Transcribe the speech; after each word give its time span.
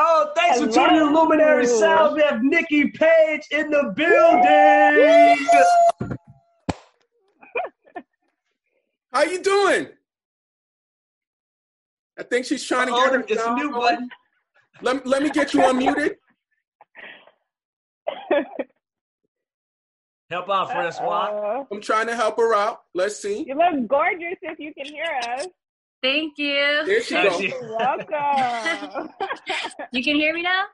Oh, 0.00 0.30
thanks 0.36 0.60
Hello. 0.60 0.70
for 0.70 0.88
tuning 0.88 1.08
in 1.08 1.12
Luminary 1.12 1.66
Sound. 1.66 2.14
We 2.14 2.22
have 2.22 2.40
Nikki 2.40 2.88
Page 2.90 3.42
in 3.50 3.68
the 3.68 3.92
building. 3.96 5.48
How 9.12 9.24
you 9.24 9.42
doing? 9.42 9.88
I 12.16 12.22
think 12.22 12.46
she's 12.46 12.62
trying 12.62 12.86
to 12.86 12.92
get 12.92 13.12
her. 13.12 13.24
It's 13.26 13.44
a 13.44 13.54
new 13.56 13.72
button. 13.72 14.08
Let, 14.82 15.04
let 15.04 15.20
me 15.20 15.30
get 15.30 15.52
you 15.52 15.60
unmuted. 15.62 16.14
Help 20.30 20.48
out, 20.48 20.70
Francois. 20.70 21.08
Uh, 21.08 21.64
I'm 21.72 21.80
trying 21.80 22.06
to 22.06 22.14
help 22.14 22.36
her 22.36 22.54
out. 22.54 22.82
Let's 22.94 23.16
see. 23.16 23.44
You 23.48 23.54
look 23.54 23.88
gorgeous 23.88 24.36
if 24.42 24.58
you 24.60 24.74
can 24.74 24.84
hear 24.84 25.10
us. 25.32 25.46
Thank 26.02 26.38
you. 26.38 26.82
There 26.86 27.02
she 27.02 27.14
goes. 27.14 27.52
Welcome. 27.78 29.10
you 29.92 30.04
can 30.04 30.16
hear 30.16 30.32
me 30.32 30.42
now? 30.42 30.64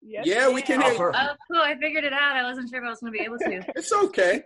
Yes, 0.00 0.26
yeah, 0.26 0.48
we 0.48 0.62
can 0.62 0.80
hear 0.80 0.92
you. 0.92 0.98
Oh, 0.98 1.34
cool. 1.50 1.60
I 1.60 1.74
figured 1.80 2.04
it 2.04 2.12
out. 2.12 2.36
I 2.36 2.44
wasn't 2.44 2.70
sure 2.70 2.78
if 2.80 2.86
I 2.86 2.90
was 2.90 3.00
going 3.00 3.12
to 3.12 3.18
be 3.18 3.24
able 3.24 3.38
to. 3.38 3.72
It's 3.76 3.92
okay. 3.92 4.44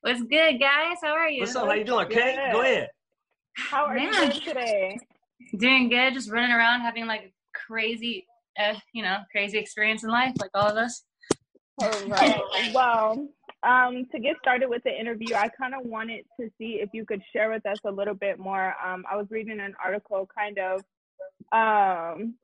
What's 0.00 0.22
good, 0.22 0.60
guys? 0.60 0.96
How 1.02 1.12
are 1.12 1.28
you? 1.28 1.40
What's 1.40 1.54
up? 1.54 1.66
How 1.66 1.74
you 1.74 1.84
doing? 1.84 2.06
Okay, 2.06 2.50
go 2.52 2.62
ahead. 2.62 2.88
How 3.56 3.86
are 3.86 3.94
Man. 3.94 4.12
you 4.12 4.12
doing 4.12 4.40
today? 4.40 4.98
Doing 5.56 5.88
good. 5.88 6.14
Just 6.14 6.30
running 6.30 6.50
around, 6.50 6.80
having 6.80 7.06
like 7.06 7.32
crazy, 7.54 8.26
uh, 8.58 8.74
you 8.92 9.02
know, 9.02 9.18
crazy 9.30 9.58
experience 9.58 10.02
in 10.02 10.10
life, 10.10 10.34
like 10.40 10.50
all 10.54 10.68
of 10.68 10.76
us. 10.76 11.04
All 11.80 11.88
right. 12.08 12.40
well, 12.74 13.28
um, 13.62 14.06
to 14.12 14.18
get 14.18 14.36
started 14.40 14.68
with 14.68 14.82
the 14.84 14.98
interview, 14.98 15.34
I 15.34 15.48
kind 15.48 15.74
of 15.74 15.84
wanted 15.84 16.24
to 16.40 16.48
see 16.58 16.80
if 16.80 16.90
you 16.92 17.04
could 17.04 17.22
share 17.32 17.50
with 17.50 17.66
us 17.66 17.78
a 17.84 17.90
little 17.90 18.14
bit 18.14 18.38
more. 18.38 18.74
Um, 18.84 19.04
I 19.10 19.16
was 19.16 19.26
reading 19.30 19.60
an 19.60 19.74
article, 19.84 20.28
kind 20.36 20.58
of. 20.58 20.80
Um, 21.52 22.34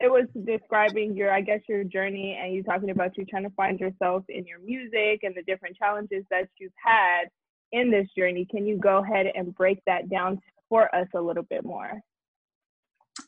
it 0.00 0.10
was 0.10 0.26
describing 0.46 1.16
your, 1.16 1.32
I 1.32 1.40
guess, 1.40 1.60
your 1.68 1.84
journey, 1.84 2.38
and 2.40 2.54
you 2.54 2.62
talking 2.62 2.90
about 2.90 3.18
you 3.18 3.24
trying 3.24 3.42
to 3.42 3.50
find 3.50 3.78
yourself 3.80 4.24
in 4.28 4.46
your 4.46 4.60
music 4.60 5.20
and 5.22 5.34
the 5.34 5.42
different 5.42 5.76
challenges 5.76 6.24
that 6.30 6.48
you've 6.58 6.72
had 6.82 7.24
in 7.72 7.90
this 7.90 8.06
journey. 8.16 8.46
Can 8.50 8.66
you 8.66 8.78
go 8.78 9.02
ahead 9.02 9.26
and 9.34 9.54
break 9.54 9.80
that 9.86 10.08
down 10.08 10.40
for 10.68 10.94
us 10.94 11.08
a 11.14 11.20
little 11.20 11.42
bit 11.42 11.64
more? 11.64 12.00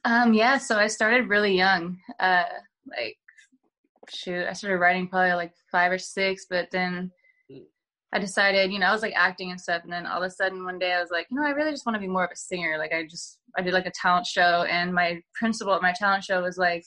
Um, 0.05 0.33
yeah, 0.33 0.59
so 0.59 0.77
I 0.77 0.87
started 0.87 1.29
really 1.29 1.57
young. 1.57 1.99
Uh, 2.19 2.45
like 2.87 3.19
shoot, 4.11 4.47
I 4.47 4.53
started 4.53 4.79
writing 4.79 5.09
probably 5.09 5.33
like 5.33 5.53
five 5.71 5.93
or 5.93 5.99
six, 5.99 6.47
but 6.49 6.71
then 6.71 7.11
I 8.13 8.19
decided, 8.19 8.73
you 8.73 8.81
know, 8.81 8.87
I 8.87 8.93
was 8.93 9.03
like 9.03 9.15
acting 9.15 9.51
and 9.51 9.61
stuff, 9.61 9.85
and 9.85 9.93
then 9.93 10.07
all 10.07 10.23
of 10.23 10.27
a 10.27 10.31
sudden 10.31 10.65
one 10.65 10.79
day 10.79 10.93
I 10.93 11.01
was 11.01 11.11
like, 11.11 11.29
you 11.31 11.41
know, 11.41 11.47
I 11.47 11.51
really 11.51 11.71
just 11.71 11.87
want 11.87 11.95
to 11.95 12.01
be 12.01 12.09
more 12.09 12.25
of 12.25 12.31
a 12.33 12.37
singer. 12.37 12.77
Like 12.77 12.93
I 12.93 13.07
just 13.07 13.39
I 13.57 13.63
did 13.63 13.73
like 13.73 13.87
a 13.87 13.93
talent 13.93 14.27
show, 14.27 14.65
and 14.69 14.93
my 14.93 15.23
principal 15.35 15.75
at 15.75 15.83
my 15.83 15.93
talent 15.93 16.25
show 16.25 16.43
was 16.43 16.59
like, 16.59 16.85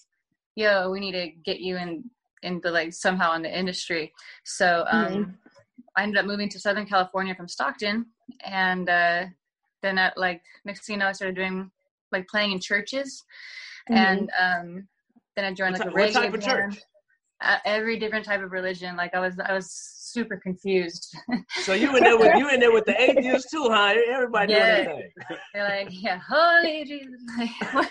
"Yo, 0.56 0.90
we 0.90 1.00
need 1.00 1.14
to 1.14 1.30
get 1.46 1.62
you 1.62 1.78
in 1.78 2.04
into 2.42 2.70
like 2.72 2.94
somehow 2.94 3.34
in 3.36 3.42
the 3.42 3.58
industry." 3.58 4.12
So 4.44 4.84
um, 4.92 5.06
mm-hmm. 5.06 5.32
I 5.96 6.04
ended 6.04 6.18
up 6.18 6.26
moving 6.26 6.50
to 6.50 6.60
Southern 6.60 6.86
California 6.86 7.36
from 7.36 7.48
Stockton, 7.48 8.08
and 8.44 8.90
uh, 8.90 9.26
then 9.82 9.98
at 9.98 10.18
like 10.18 10.42
next 10.66 10.86
thing 10.86 10.96
you 10.96 11.00
know, 11.00 11.08
I 11.08 11.14
started 11.14 11.36
doing 11.36 11.72
like 12.12 12.28
playing 12.28 12.52
in 12.52 12.60
churches, 12.60 13.24
mm-hmm. 13.90 13.98
and 13.98 14.32
um, 14.38 14.88
then 15.38 15.46
I 15.46 15.54
joined 15.54 15.80
like 15.80 15.86
what 15.86 15.94
a 15.94 15.96
reggae 15.96 16.14
type 16.14 16.32
band. 16.32 16.36
of 16.36 16.44
church? 16.44 16.82
Uh, 17.44 17.58
every 17.66 18.00
different 18.00 18.26
type 18.26 18.42
of 18.42 18.52
religion. 18.52 18.96
Like 18.96 19.14
I 19.14 19.20
was, 19.20 19.38
I 19.40 19.54
was 19.54 19.70
super 20.14 20.38
confused. 20.38 21.16
so 21.64 21.74
you 21.74 21.96
in 21.98 22.04
there 22.04 22.18
with 22.18 22.36
you 22.38 22.50
in 22.50 22.60
there 22.60 22.72
with 22.72 22.86
the 22.86 23.00
atheists 23.02 23.52
too, 23.52 23.68
huh? 23.70 23.96
Everybody 24.12 24.54
yeah. 24.54 24.84
doing 24.84 25.12
They're 25.54 25.64
like, 25.64 25.88
yeah, 25.92 26.20
holy 26.26 26.86
Jesus. 26.86 27.22
Like, 27.74 27.90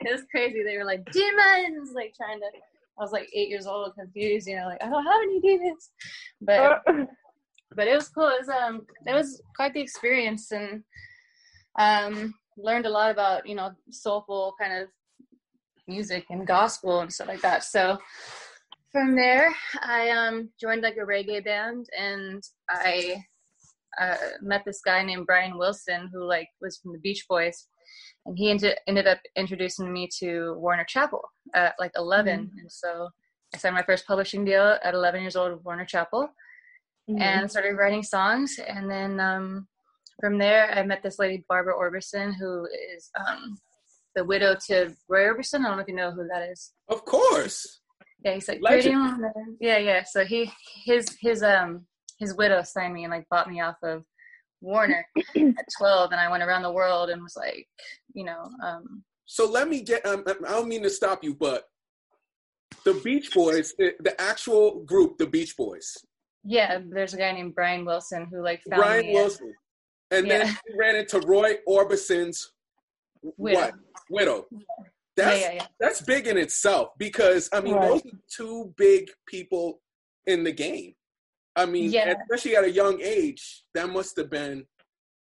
it 0.00 0.12
was 0.12 0.22
crazy. 0.30 0.62
They 0.62 0.76
were 0.76 0.84
like 0.84 1.10
demons, 1.10 1.92
like 1.94 2.14
trying 2.14 2.40
to. 2.40 2.46
I 2.98 3.02
was 3.02 3.10
like 3.10 3.28
eight 3.34 3.48
years 3.48 3.66
old, 3.66 3.94
confused. 3.94 4.46
You 4.46 4.56
know, 4.56 4.66
like 4.66 4.82
I 4.82 4.88
don't 4.88 5.04
have 5.04 5.22
any 5.22 5.40
demons, 5.40 5.90
but 6.40 6.82
but 7.74 7.88
it 7.88 7.94
was 7.94 8.08
cool. 8.08 8.28
It 8.28 8.46
was 8.46 8.48
um, 8.48 8.86
it 9.06 9.12
was 9.12 9.42
quite 9.56 9.74
the 9.74 9.80
experience, 9.80 10.52
and 10.52 10.82
um, 11.78 12.34
learned 12.56 12.86
a 12.86 12.90
lot 12.90 13.10
about 13.10 13.46
you 13.48 13.54
know 13.54 13.72
soulful 13.90 14.54
kind 14.60 14.72
of 14.74 14.88
music 15.86 16.26
and 16.30 16.46
gospel 16.46 17.00
and 17.00 17.12
stuff 17.12 17.28
like 17.28 17.42
that. 17.42 17.64
So 17.64 17.98
from 18.94 19.16
there, 19.16 19.52
I 19.82 20.10
um, 20.10 20.50
joined 20.60 20.82
like 20.82 20.96
a 20.96 21.00
reggae 21.00 21.44
band, 21.44 21.86
and 21.98 22.42
I 22.70 23.24
uh, 24.00 24.16
met 24.40 24.62
this 24.64 24.80
guy 24.84 25.02
named 25.02 25.26
Brian 25.26 25.58
Wilson 25.58 26.08
who 26.12 26.24
like 26.24 26.48
was 26.60 26.78
from 26.78 26.92
the 26.92 27.00
Beach 27.00 27.24
Boys, 27.28 27.66
and 28.24 28.38
he 28.38 28.50
ended 28.50 28.78
ended 28.86 29.06
up 29.06 29.18
introducing 29.36 29.92
me 29.92 30.08
to 30.20 30.54
Warner 30.58 30.84
Chappell 30.84 31.22
at 31.54 31.74
like 31.78 31.92
11, 31.96 32.38
mm-hmm. 32.38 32.58
and 32.58 32.70
so 32.70 33.08
I 33.52 33.58
signed 33.58 33.74
my 33.74 33.82
first 33.82 34.06
publishing 34.06 34.44
deal 34.44 34.78
at 34.82 34.94
11 34.94 35.20
years 35.22 35.36
old 35.36 35.52
with 35.52 35.64
Warner 35.64 35.84
Chappell, 35.84 36.28
mm-hmm. 37.10 37.20
and 37.20 37.50
started 37.50 37.74
writing 37.74 38.04
songs, 38.04 38.60
and 38.64 38.88
then 38.88 39.18
um, 39.18 39.66
from 40.20 40.38
there 40.38 40.70
I 40.70 40.84
met 40.84 41.02
this 41.02 41.18
lady 41.18 41.44
Barbara 41.48 41.74
Orbison 41.74 42.32
who 42.38 42.66
is 42.94 43.10
um, 43.18 43.58
the 44.14 44.24
widow 44.24 44.56
to 44.66 44.94
Roy 45.08 45.24
Orbison. 45.24 45.60
I 45.60 45.68
don't 45.68 45.76
know 45.76 45.82
if 45.82 45.88
you 45.88 45.94
know 45.94 46.12
who 46.12 46.26
that 46.32 46.48
is. 46.50 46.72
Of 46.88 47.04
course. 47.04 47.80
Yeah, 48.24 48.34
he's 48.34 48.48
like 48.48 48.62
pretty 48.62 48.90
Yeah, 49.60 49.78
yeah. 49.78 50.02
So 50.04 50.24
he 50.24 50.50
his 50.84 51.16
his 51.20 51.42
um 51.42 51.86
his 52.18 52.34
widow 52.36 52.62
signed 52.62 52.94
me 52.94 53.04
and 53.04 53.12
like 53.12 53.28
bought 53.28 53.50
me 53.50 53.60
off 53.60 53.76
of 53.82 54.04
Warner 54.60 55.04
at 55.36 55.66
twelve, 55.78 56.12
and 56.12 56.20
I 56.20 56.30
went 56.30 56.42
around 56.42 56.62
the 56.62 56.72
world 56.72 57.10
and 57.10 57.22
was 57.22 57.36
like, 57.36 57.66
you 58.14 58.24
know. 58.24 58.48
um 58.64 59.04
So 59.26 59.48
let 59.48 59.68
me 59.68 59.82
get. 59.82 60.04
Um, 60.06 60.24
I 60.26 60.32
don't 60.52 60.68
mean 60.68 60.82
to 60.82 60.90
stop 60.90 61.22
you, 61.22 61.34
but 61.34 61.64
the 62.84 62.94
Beach 63.04 63.32
Boys, 63.34 63.74
the, 63.78 63.92
the 64.00 64.18
actual 64.20 64.84
group, 64.84 65.18
the 65.18 65.26
Beach 65.26 65.56
Boys. 65.56 65.92
Yeah, 66.44 66.80
there's 66.90 67.14
a 67.14 67.18
guy 67.18 67.32
named 67.32 67.54
Brian 67.54 67.84
Wilson 67.84 68.26
who 68.30 68.42
like 68.42 68.62
found 68.68 68.80
Brian 68.80 69.12
Wilson, 69.12 69.54
and 70.10 70.26
yeah. 70.26 70.38
then 70.38 70.46
he 70.48 70.78
ran 70.78 70.96
into 70.96 71.20
Roy 71.20 71.56
Orbison's 71.66 72.53
widow. 73.36 73.58
what 73.58 73.74
widow. 74.10 74.46
That's 75.16 75.40
yeah, 75.40 75.46
yeah, 75.46 75.54
yeah. 75.54 75.66
that's 75.78 76.02
big 76.02 76.26
in 76.26 76.36
itself 76.36 76.88
because 76.98 77.48
I 77.52 77.60
mean 77.60 77.74
right. 77.74 77.88
those 77.88 78.00
are 78.00 78.18
two 78.36 78.74
big 78.76 79.10
people 79.26 79.80
in 80.26 80.44
the 80.44 80.52
game. 80.52 80.94
I 81.56 81.66
mean, 81.66 81.90
yeah. 81.92 82.14
especially 82.22 82.56
at 82.56 82.64
a 82.64 82.70
young 82.70 83.00
age, 83.00 83.64
that 83.74 83.88
must 83.88 84.16
have 84.16 84.30
been. 84.30 84.64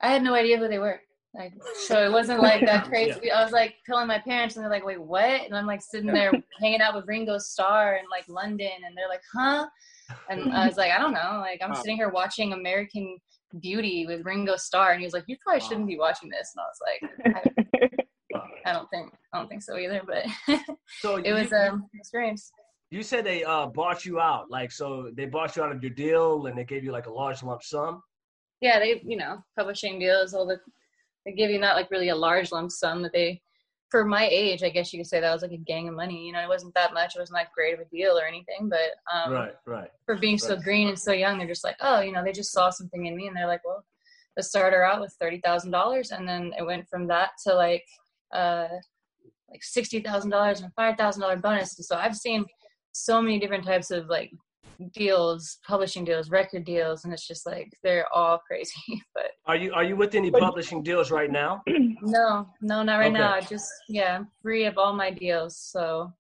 I 0.03 0.09
had 0.09 0.23
no 0.23 0.35
idea 0.35 0.59
who 0.59 0.69
they 0.69 0.79
were. 0.79 1.01
Like, 1.35 1.55
so 1.87 2.05
it 2.05 2.11
wasn't 2.11 2.41
like 2.41 2.67
that 2.67 2.85
crazy. 2.89 3.21
yeah. 3.23 3.39
I 3.39 3.45
was 3.45 3.53
like 3.53 3.77
telling 3.87 4.09
my 4.09 4.19
parents, 4.19 4.57
and 4.57 4.65
they're 4.65 4.71
like, 4.71 4.85
"Wait, 4.85 5.01
what?" 5.01 5.23
And 5.23 5.57
I'm 5.57 5.67
like 5.67 5.81
sitting 5.81 6.13
there 6.13 6.33
hanging 6.61 6.81
out 6.81 6.95
with 6.95 7.07
Ringo 7.07 7.39
Starr 7.39 7.97
in 7.97 8.05
like 8.11 8.25
London, 8.29 8.71
and 8.85 8.97
they're 8.97 9.09
like, 9.09 9.23
"Huh?" 9.33 9.67
And 10.29 10.53
I 10.53 10.67
was 10.67 10.77
like, 10.77 10.91
"I 10.91 10.99
don't 10.99 11.13
know." 11.13 11.39
Like, 11.41 11.61
I'm 11.63 11.71
wow. 11.71 11.77
sitting 11.77 11.97
here 11.97 12.09
watching 12.09 12.53
American 12.53 13.17
Beauty 13.61 14.07
with 14.07 14.25
Ringo 14.25 14.57
Starr, 14.57 14.91
and 14.91 15.01
he 15.01 15.07
was 15.07 15.15
like, 15.15 15.25
"You 15.29 15.37
probably 15.43 15.61
shouldn't 15.61 15.87
be 15.87 15.99
watching 15.99 16.31
this." 16.31 16.53
And 16.55 16.63
I 16.63 16.67
was 16.67 17.47
like, 17.47 17.67
I 18.65 18.73
don't 18.73 18.89
think 18.91 19.13
I 19.33 19.39
don't 19.39 19.49
think 19.49 19.63
so 19.63 19.77
either. 19.77 20.03
But 20.07 20.27
so 21.01 21.17
it 21.25 21.33
was 21.33 21.53
an 21.53 21.71
um, 21.71 21.87
experience. 21.95 22.51
You 22.91 23.03
said 23.03 23.25
they 23.25 23.45
uh, 23.45 23.67
bought 23.67 24.05
you 24.05 24.19
out, 24.21 24.51
like 24.51 24.73
so 24.73 25.11
they 25.15 25.27
bought 25.27 25.57
you 25.57 25.63
out 25.63 25.73
of 25.73 25.83
your 25.83 25.93
deal, 25.93 26.47
and 26.47 26.59
they 26.59 26.65
gave 26.65 26.85
you 26.85 26.93
like 26.93 27.07
a 27.07 27.13
large 27.13 27.43
lump 27.43 27.63
sum. 27.63 28.03
Yeah, 28.61 28.79
they 28.79 29.01
you 29.05 29.17
know 29.17 29.45
publishing 29.57 29.99
deals, 29.99 30.35
all 30.35 30.47
the 30.47 30.61
they 31.25 31.33
give 31.33 31.51
you 31.51 31.59
not 31.59 31.77
like 31.77 31.91
really 31.91 32.09
a 32.09 32.17
large 32.17 32.51
lump 32.51 32.71
sum 32.71 33.03
that 33.03 33.13
they 33.13 33.41
for 33.91 34.05
my 34.05 34.29
age, 34.31 34.63
I 34.63 34.71
guess 34.71 34.93
you 34.93 35.01
could 35.01 35.09
say 35.09 35.21
that 35.21 35.33
was 35.33 35.43
like 35.43 35.51
a 35.51 35.57
gang 35.57 35.89
of 35.89 35.95
money. 35.95 36.25
You 36.25 36.33
know, 36.33 36.41
it 36.41 36.49
wasn't 36.49 36.75
that 36.75 36.95
much. 36.95 37.17
It 37.17 37.19
wasn't 37.19 37.35
like 37.35 37.53
great 37.53 37.75
of 37.75 37.81
a 37.81 37.85
deal 37.87 38.17
or 38.17 38.25
anything, 38.25 38.71
but 38.71 38.95
um, 39.13 39.33
right, 39.33 39.55
right. 39.67 39.91
For 40.07 40.17
being 40.17 40.35
right. 40.35 40.41
so 40.41 40.57
green 40.57 40.89
and 40.89 40.99
so 40.99 41.13
young, 41.13 41.39
they're 41.39 41.49
just 41.49 41.65
like, 41.65 41.77
oh, 41.81 42.01
you 42.01 42.13
know, 42.13 42.23
they 42.23 42.33
just 42.33 42.53
saw 42.53 42.71
something 42.71 43.07
in 43.07 43.17
me, 43.17 43.27
and 43.27 43.37
they're 43.37 43.49
like, 43.49 43.65
well, 43.65 43.85
let's 44.37 44.49
start 44.49 44.73
her 44.73 44.85
out 44.85 45.01
with 45.01 45.15
thirty 45.21 45.41
thousand 45.41 45.73
dollars, 45.73 46.13
and 46.13 46.27
then 46.27 46.53
it 46.57 46.65
went 46.65 46.89
from 46.89 47.09
that 47.09 47.31
to 47.47 47.55
like 47.55 47.85
uh, 48.35 48.69
like 49.51 49.63
sixty 49.63 50.01
thousand 50.01 50.31
dollars 50.31 50.61
and 50.61 50.73
five 50.75 50.97
thousand 50.97 51.23
dollar 51.23 51.37
bonus. 51.37 51.77
And 51.79 51.85
so 51.85 51.97
I've 51.97 52.17
seen 52.17 52.45
so 52.93 53.21
many 53.21 53.39
different 53.39 53.65
types 53.65 53.91
of 53.91 54.07
like 54.09 54.31
deals, 54.95 55.59
publishing 55.67 56.05
deals, 56.05 56.31
record 56.31 56.65
deals, 56.65 57.05
and 57.05 57.13
it's 57.13 57.27
just 57.27 57.47
like 57.47 57.71
they're 57.83 58.07
all 58.15 58.39
crazy. 58.47 59.03
but 59.15 59.33
are 59.47 59.57
you 59.57 59.73
are 59.73 59.85
you 59.85 59.97
with 59.97 60.15
any 60.15 60.31
publishing 60.31 60.83
deals 60.83 61.11
right 61.11 61.31
now? 61.31 61.63
no, 61.69 62.49
no, 62.61 62.83
not 62.83 62.97
right 62.97 63.11
okay. 63.11 63.19
now. 63.19 63.35
I 63.35 63.41
just 63.41 63.71
yeah, 63.89 64.17
I'm 64.17 64.29
free 64.43 64.65
of 64.67 64.79
all 64.79 64.93
my 64.93 65.11
deals. 65.11 65.57
So 65.57 66.13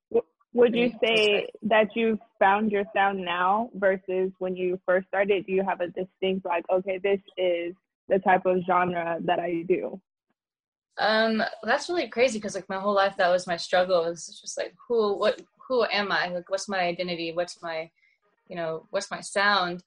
would 0.52 0.74
you 0.74 0.90
say 1.02 1.46
that 1.62 1.94
you 1.94 2.18
found 2.38 2.72
your 2.72 2.84
sound 2.94 3.24
now 3.24 3.70
versus 3.74 4.32
when 4.38 4.56
you 4.56 4.80
first 4.84 5.06
started? 5.06 5.46
Do 5.46 5.52
you 5.52 5.62
have 5.62 5.80
a 5.80 5.86
distinct 5.86 6.44
like, 6.44 6.64
okay, 6.72 6.98
this 6.98 7.20
is 7.36 7.74
the 8.08 8.18
type 8.18 8.46
of 8.46 8.58
genre 8.66 9.18
that 9.24 9.38
I 9.38 9.64
do? 9.68 10.00
Um, 10.98 11.42
that's 11.62 11.88
really 11.88 12.08
crazy 12.08 12.38
because 12.38 12.54
like 12.54 12.68
my 12.68 12.78
whole 12.78 12.94
life 12.94 13.16
that 13.16 13.30
was 13.30 13.46
my 13.46 13.56
struggle. 13.56 14.04
It's 14.04 14.40
just 14.40 14.58
like 14.58 14.74
who, 14.88 15.16
what, 15.18 15.40
who 15.68 15.84
am 15.84 16.12
I? 16.12 16.28
Like, 16.28 16.50
what's 16.50 16.68
my 16.68 16.80
identity? 16.80 17.32
What's 17.32 17.62
my, 17.62 17.90
you 18.48 18.56
know, 18.56 18.86
what's 18.90 19.10
my 19.10 19.20
sound? 19.20 19.82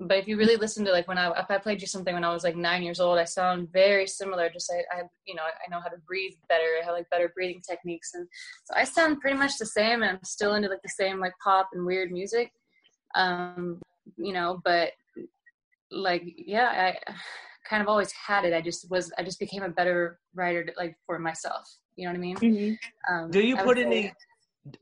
but 0.00 0.16
if 0.16 0.26
you 0.26 0.36
really 0.36 0.56
listen 0.56 0.84
to 0.84 0.92
like 0.92 1.06
when 1.06 1.18
I 1.18 1.30
if 1.38 1.50
I 1.50 1.58
played 1.58 1.80
you 1.80 1.86
something 1.86 2.14
when 2.14 2.24
I 2.24 2.32
was 2.32 2.42
like 2.42 2.56
nine 2.56 2.82
years 2.82 3.00
old, 3.00 3.18
I 3.18 3.24
sound 3.24 3.70
very 3.70 4.06
similar. 4.06 4.48
Just 4.48 4.72
I, 4.72 4.98
I 4.98 5.02
you 5.26 5.34
know 5.34 5.42
I 5.42 5.70
know 5.70 5.80
how 5.80 5.88
to 5.88 5.98
breathe 6.06 6.32
better. 6.48 6.64
I 6.80 6.84
have 6.84 6.94
like 6.94 7.10
better 7.10 7.30
breathing 7.34 7.60
techniques, 7.68 8.14
and 8.14 8.26
so 8.64 8.74
I 8.74 8.84
sound 8.84 9.20
pretty 9.20 9.36
much 9.36 9.58
the 9.58 9.66
same. 9.66 10.02
And 10.02 10.10
I'm 10.10 10.24
still 10.24 10.54
into 10.54 10.68
like 10.68 10.82
the 10.82 10.88
same 10.88 11.20
like 11.20 11.34
pop 11.44 11.68
and 11.74 11.84
weird 11.84 12.10
music, 12.10 12.50
um, 13.14 13.78
you 14.16 14.32
know. 14.32 14.60
But 14.64 14.92
like 15.90 16.22
yeah, 16.24 16.96
I 17.06 17.12
kind 17.70 17.82
of 17.82 17.88
always 17.88 18.12
had 18.12 18.44
it. 18.44 18.52
I 18.52 18.60
just 18.60 18.90
was 18.90 19.12
I 19.16 19.22
just 19.22 19.38
became 19.38 19.62
a 19.62 19.68
better 19.68 20.18
writer 20.34 20.66
like 20.76 20.96
for 21.06 21.18
myself. 21.18 21.64
You 21.96 22.06
know 22.06 22.12
what 22.12 22.16
I 22.16 22.20
mean? 22.20 22.36
Mm-hmm. 22.36 23.14
Um, 23.14 23.30
Do 23.30 23.40
you 23.40 23.56
put 23.56 23.78
any? 23.78 24.12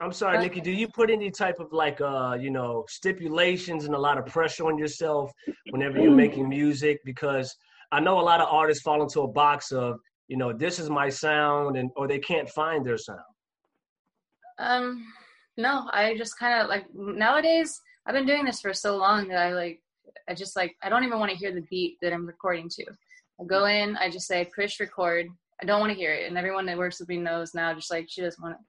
I'm 0.01 0.13
sorry, 0.13 0.39
Nikki. 0.39 0.61
Do 0.61 0.73
you 0.73 0.89
put 0.89 1.09
any 1.11 1.31
type 1.31 1.61
of 1.61 1.69
like 1.73 2.01
uh, 2.01 2.37
you 2.41 2.51
know, 2.51 2.85
stipulations 2.89 3.85
and 3.85 3.95
a 3.95 3.99
lot 3.99 4.19
of 4.19 4.27
pressure 4.27 4.65
on 4.67 4.79
yourself 4.79 5.31
whenever 5.71 5.99
you're 5.99 6.11
making 6.27 6.49
music? 6.49 6.99
Because 7.05 7.55
I 7.93 8.01
know 8.01 8.19
a 8.19 8.27
lot 8.33 8.41
of 8.41 8.49
artists 8.51 8.83
fall 8.83 9.03
into 9.03 9.21
a 9.21 9.29
box 9.29 9.71
of, 9.71 9.99
you 10.27 10.37
know, 10.37 10.53
this 10.53 10.79
is 10.79 10.91
my 10.91 11.09
sound, 11.09 11.77
and 11.77 11.91
or 11.97 12.09
they 12.09 12.19
can't 12.19 12.49
find 12.49 12.85
their 12.85 12.99
sound. 12.99 13.21
Um, 14.59 15.05
no, 15.57 15.89
I 15.93 16.17
just 16.17 16.39
kind 16.39 16.61
of 16.61 16.69
like 16.69 16.87
nowadays. 16.95 17.81
I've 18.07 18.15
been 18.15 18.27
doing 18.27 18.47
this 18.47 18.61
for 18.63 18.73
so 18.73 18.97
long 18.97 19.29
that 19.29 19.39
I 19.39 19.53
like. 19.53 19.81
I 20.29 20.35
just 20.35 20.57
like 20.57 20.75
I 20.83 20.89
don't 20.89 21.05
even 21.05 21.19
want 21.19 21.31
to 21.31 21.37
hear 21.37 21.53
the 21.53 21.67
beat 21.71 21.97
that 22.03 22.13
I'm 22.13 22.27
recording 22.27 22.69
to. 22.71 22.85
I 23.41 23.45
go 23.45 23.67
in, 23.67 23.97
I 23.97 24.11
just 24.11 24.27
say 24.27 24.49
push 24.55 24.81
record. 24.81 25.27
I 25.61 25.67
don't 25.67 25.81
want 25.81 25.93
to 25.93 25.99
hear 25.99 26.13
it, 26.13 26.29
and 26.29 26.39
everyone 26.39 26.67
that 26.67 26.79
works 26.79 27.01
with 27.01 27.09
me 27.09 27.17
knows 27.17 27.55
now. 27.55 27.75
Just 27.75 27.91
like 27.91 28.07
she 28.09 28.23
doesn't 28.23 28.43
want 28.43 28.57
to 28.57 28.65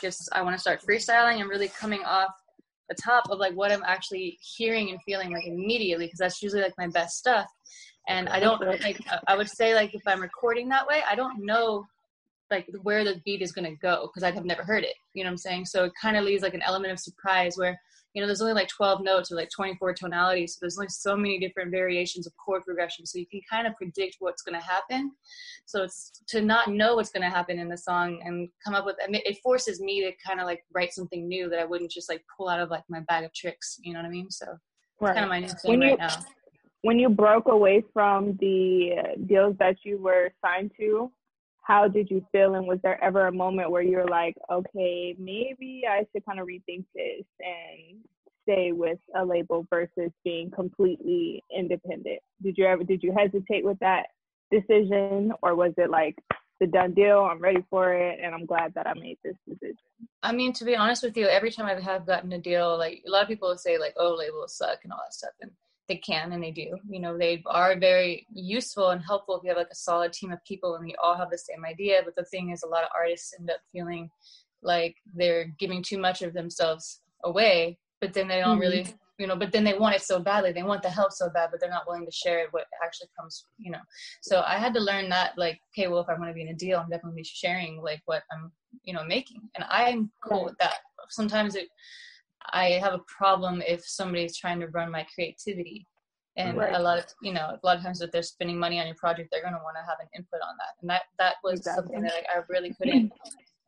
just 0.00 0.28
I 0.32 0.42
want 0.42 0.56
to 0.56 0.60
start 0.60 0.82
freestyling 0.82 1.40
and 1.40 1.48
really 1.48 1.68
coming 1.68 2.02
off 2.04 2.30
the 2.88 2.96
top 3.02 3.30
of 3.30 3.38
like 3.38 3.54
what 3.54 3.72
I'm 3.72 3.82
actually 3.86 4.38
hearing 4.56 4.90
and 4.90 4.98
feeling 5.04 5.32
like 5.32 5.46
immediately 5.46 6.06
because 6.06 6.18
that's 6.18 6.42
usually 6.42 6.62
like 6.62 6.74
my 6.78 6.88
best 6.88 7.16
stuff. 7.16 7.46
And 8.08 8.28
I 8.28 8.40
don't 8.40 8.60
like 8.82 9.00
I 9.28 9.36
would 9.36 9.48
say 9.48 9.74
like 9.74 9.94
if 9.94 10.02
I'm 10.06 10.20
recording 10.20 10.68
that 10.70 10.86
way, 10.86 11.02
I 11.08 11.14
don't 11.14 11.44
know 11.44 11.84
like 12.50 12.68
where 12.82 13.04
the 13.04 13.20
beat 13.24 13.42
is 13.42 13.52
going 13.52 13.68
to 13.68 13.76
go 13.76 14.08
because 14.08 14.22
I 14.22 14.30
have 14.30 14.44
never 14.44 14.62
heard 14.62 14.84
it. 14.84 14.94
You 15.14 15.24
know 15.24 15.28
what 15.28 15.32
I'm 15.32 15.38
saying? 15.38 15.64
So 15.66 15.84
it 15.84 15.92
kind 16.00 16.16
of 16.16 16.24
leaves 16.24 16.42
like 16.42 16.54
an 16.54 16.62
element 16.62 16.92
of 16.92 16.98
surprise 16.98 17.54
where 17.56 17.80
you 18.14 18.20
know, 18.20 18.26
there's 18.26 18.42
only 18.42 18.52
like 18.52 18.68
12 18.68 19.02
notes 19.02 19.32
or 19.32 19.36
like 19.36 19.48
24 19.50 19.94
tonalities. 19.94 20.54
So 20.54 20.58
there's 20.60 20.76
only 20.76 20.88
so 20.88 21.16
many 21.16 21.38
different 21.38 21.70
variations 21.70 22.26
of 22.26 22.36
chord 22.36 22.62
progression. 22.64 23.06
So 23.06 23.18
you 23.18 23.26
can 23.26 23.40
kind 23.50 23.66
of 23.66 23.74
predict 23.76 24.16
what's 24.18 24.42
going 24.42 24.58
to 24.58 24.66
happen. 24.66 25.12
So 25.64 25.84
it's 25.84 26.12
to 26.28 26.42
not 26.42 26.68
know 26.68 26.96
what's 26.96 27.10
going 27.10 27.22
to 27.22 27.34
happen 27.34 27.58
in 27.58 27.68
the 27.68 27.78
song 27.78 28.20
and 28.24 28.48
come 28.64 28.74
up 28.74 28.84
with, 28.84 28.96
I 29.02 29.10
mean, 29.10 29.22
it 29.24 29.38
forces 29.42 29.80
me 29.80 30.02
to 30.02 30.12
kind 30.24 30.40
of 30.40 30.46
like 30.46 30.62
write 30.74 30.92
something 30.92 31.26
new 31.26 31.48
that 31.48 31.58
I 31.58 31.64
wouldn't 31.64 31.90
just 31.90 32.10
like 32.10 32.22
pull 32.36 32.48
out 32.48 32.60
of 32.60 32.70
like 32.70 32.84
my 32.90 33.00
bag 33.00 33.24
of 33.24 33.32
tricks. 33.32 33.78
You 33.82 33.94
know 33.94 34.00
what 34.00 34.06
I 34.06 34.10
mean? 34.10 34.30
So 34.30 34.46
right. 35.00 35.14
kind 35.14 35.24
of 35.24 35.30
my 35.30 35.40
new 35.40 35.48
thing 35.48 35.80
right 35.80 35.98
now. 35.98 36.16
When 36.82 36.98
you 36.98 37.08
broke 37.08 37.46
away 37.46 37.84
from 37.94 38.36
the 38.40 39.16
deals 39.26 39.56
that 39.58 39.76
you 39.84 40.02
were 40.02 40.30
signed 40.44 40.72
to, 40.78 41.10
how 41.62 41.88
did 41.88 42.10
you 42.10 42.24
feel? 42.32 42.54
And 42.54 42.66
was 42.66 42.78
there 42.82 43.02
ever 43.02 43.26
a 43.26 43.32
moment 43.32 43.70
where 43.70 43.82
you're 43.82 44.08
like 44.08 44.34
okay 44.50 45.14
maybe 45.18 45.84
i 45.88 46.04
should 46.12 46.24
kind 46.24 46.40
of 46.40 46.46
rethink 46.46 46.84
this 46.94 47.24
and 47.40 48.00
stay 48.42 48.72
with 48.72 48.98
a 49.16 49.24
label 49.24 49.66
versus 49.70 50.10
being 50.24 50.50
completely 50.50 51.42
independent? 51.56 52.20
Did 52.42 52.58
you 52.58 52.66
ever 52.66 52.84
did 52.84 53.02
you 53.02 53.14
hesitate 53.16 53.64
with 53.64 53.78
that 53.80 54.06
decision? 54.50 55.32
Or 55.42 55.54
was 55.54 55.72
it 55.76 55.90
like 55.90 56.16
the 56.60 56.66
done 56.68 56.94
deal 56.94 57.18
i'm 57.28 57.40
ready 57.40 57.64
for 57.68 57.92
it 57.92 58.20
and 58.22 58.32
i'm 58.32 58.46
glad 58.46 58.72
that 58.74 58.86
i 58.86 58.94
made 58.94 59.18
this 59.24 59.34
decision 59.48 59.76
i 60.22 60.30
mean 60.30 60.52
to 60.52 60.64
be 60.64 60.76
honest 60.76 61.02
with 61.02 61.16
you 61.16 61.26
every 61.26 61.50
time 61.50 61.66
i 61.66 61.80
have 61.80 62.06
gotten 62.06 62.32
a 62.34 62.38
deal 62.38 62.78
like 62.78 63.02
a 63.04 63.10
lot 63.10 63.22
of 63.22 63.26
people 63.26 63.56
say 63.56 63.78
like 63.78 63.92
oh 63.96 64.14
labels 64.16 64.54
suck 64.54 64.78
and 64.84 64.92
all 64.92 65.00
that 65.04 65.12
stuff. 65.12 65.32
And 65.40 65.50
they 65.88 65.96
can 65.96 66.32
and 66.32 66.42
they 66.42 66.50
do. 66.50 66.78
You 66.88 67.00
know, 67.00 67.18
they 67.18 67.42
are 67.46 67.78
very 67.78 68.26
useful 68.32 68.90
and 68.90 69.02
helpful 69.02 69.36
if 69.36 69.42
you 69.42 69.48
have 69.48 69.58
like 69.58 69.68
a 69.70 69.74
solid 69.74 70.12
team 70.12 70.32
of 70.32 70.44
people 70.44 70.74
and 70.74 70.84
we 70.84 70.94
all 71.02 71.16
have 71.16 71.30
the 71.30 71.38
same 71.38 71.64
idea. 71.64 72.02
But 72.04 72.16
the 72.16 72.24
thing 72.24 72.50
is, 72.50 72.62
a 72.62 72.68
lot 72.68 72.84
of 72.84 72.90
artists 72.96 73.34
end 73.38 73.50
up 73.50 73.60
feeling 73.72 74.10
like 74.62 74.96
they're 75.14 75.46
giving 75.58 75.82
too 75.82 75.98
much 75.98 76.22
of 76.22 76.34
themselves 76.34 77.00
away, 77.24 77.78
but 78.00 78.12
then 78.12 78.28
they 78.28 78.40
don't 78.40 78.52
mm-hmm. 78.52 78.60
really, 78.60 78.86
you 79.18 79.26
know, 79.26 79.36
but 79.36 79.52
then 79.52 79.64
they 79.64 79.74
want 79.74 79.94
it 79.94 80.02
so 80.02 80.20
badly. 80.20 80.52
They 80.52 80.62
want 80.62 80.82
the 80.82 80.88
help 80.88 81.12
so 81.12 81.28
bad, 81.30 81.48
but 81.50 81.60
they're 81.60 81.68
not 81.68 81.86
willing 81.86 82.06
to 82.06 82.12
share 82.12 82.40
it, 82.40 82.48
what 82.52 82.66
actually 82.84 83.08
comes, 83.18 83.46
you 83.58 83.70
know. 83.70 83.80
So 84.20 84.42
I 84.46 84.58
had 84.58 84.72
to 84.74 84.80
learn 84.80 85.08
that, 85.08 85.36
like, 85.36 85.60
okay, 85.72 85.88
well, 85.88 86.00
if 86.00 86.08
I 86.08 86.14
want 86.14 86.30
to 86.30 86.34
be 86.34 86.42
in 86.42 86.48
a 86.48 86.54
deal, 86.54 86.78
I'm 86.78 86.90
definitely 86.90 87.24
sharing 87.24 87.82
like 87.82 88.02
what 88.04 88.22
I'm, 88.32 88.52
you 88.84 88.94
know, 88.94 89.04
making. 89.04 89.42
And 89.56 89.64
I'm 89.68 90.10
cool 90.24 90.44
with 90.44 90.56
that. 90.58 90.76
Sometimes 91.10 91.56
it, 91.56 91.68
I 92.50 92.70
have 92.82 92.94
a 92.94 93.00
problem 93.06 93.62
if 93.66 93.84
somebody's 93.86 94.36
trying 94.36 94.60
to 94.60 94.68
run 94.68 94.90
my 94.90 95.06
creativity. 95.14 95.86
And 96.36 96.56
right. 96.56 96.74
a 96.74 96.78
lot 96.78 96.98
of 96.98 97.04
you 97.20 97.34
know, 97.34 97.58
a 97.62 97.66
lot 97.66 97.76
of 97.76 97.82
times 97.82 98.00
if 98.00 98.10
they're 98.10 98.22
spending 98.22 98.58
money 98.58 98.80
on 98.80 98.86
your 98.86 98.96
project, 98.96 99.28
they're 99.30 99.42
gonna 99.42 99.60
want 99.62 99.76
to 99.76 99.82
have 99.82 99.98
an 100.00 100.08
input 100.16 100.40
on 100.40 100.56
that. 100.58 100.80
And 100.80 100.88
that 100.88 101.02
that 101.18 101.34
was 101.44 101.60
exactly. 101.60 101.82
something 101.82 102.02
that 102.02 102.12
I, 102.12 102.38
I 102.38 102.42
really 102.48 102.74
couldn't 102.80 103.12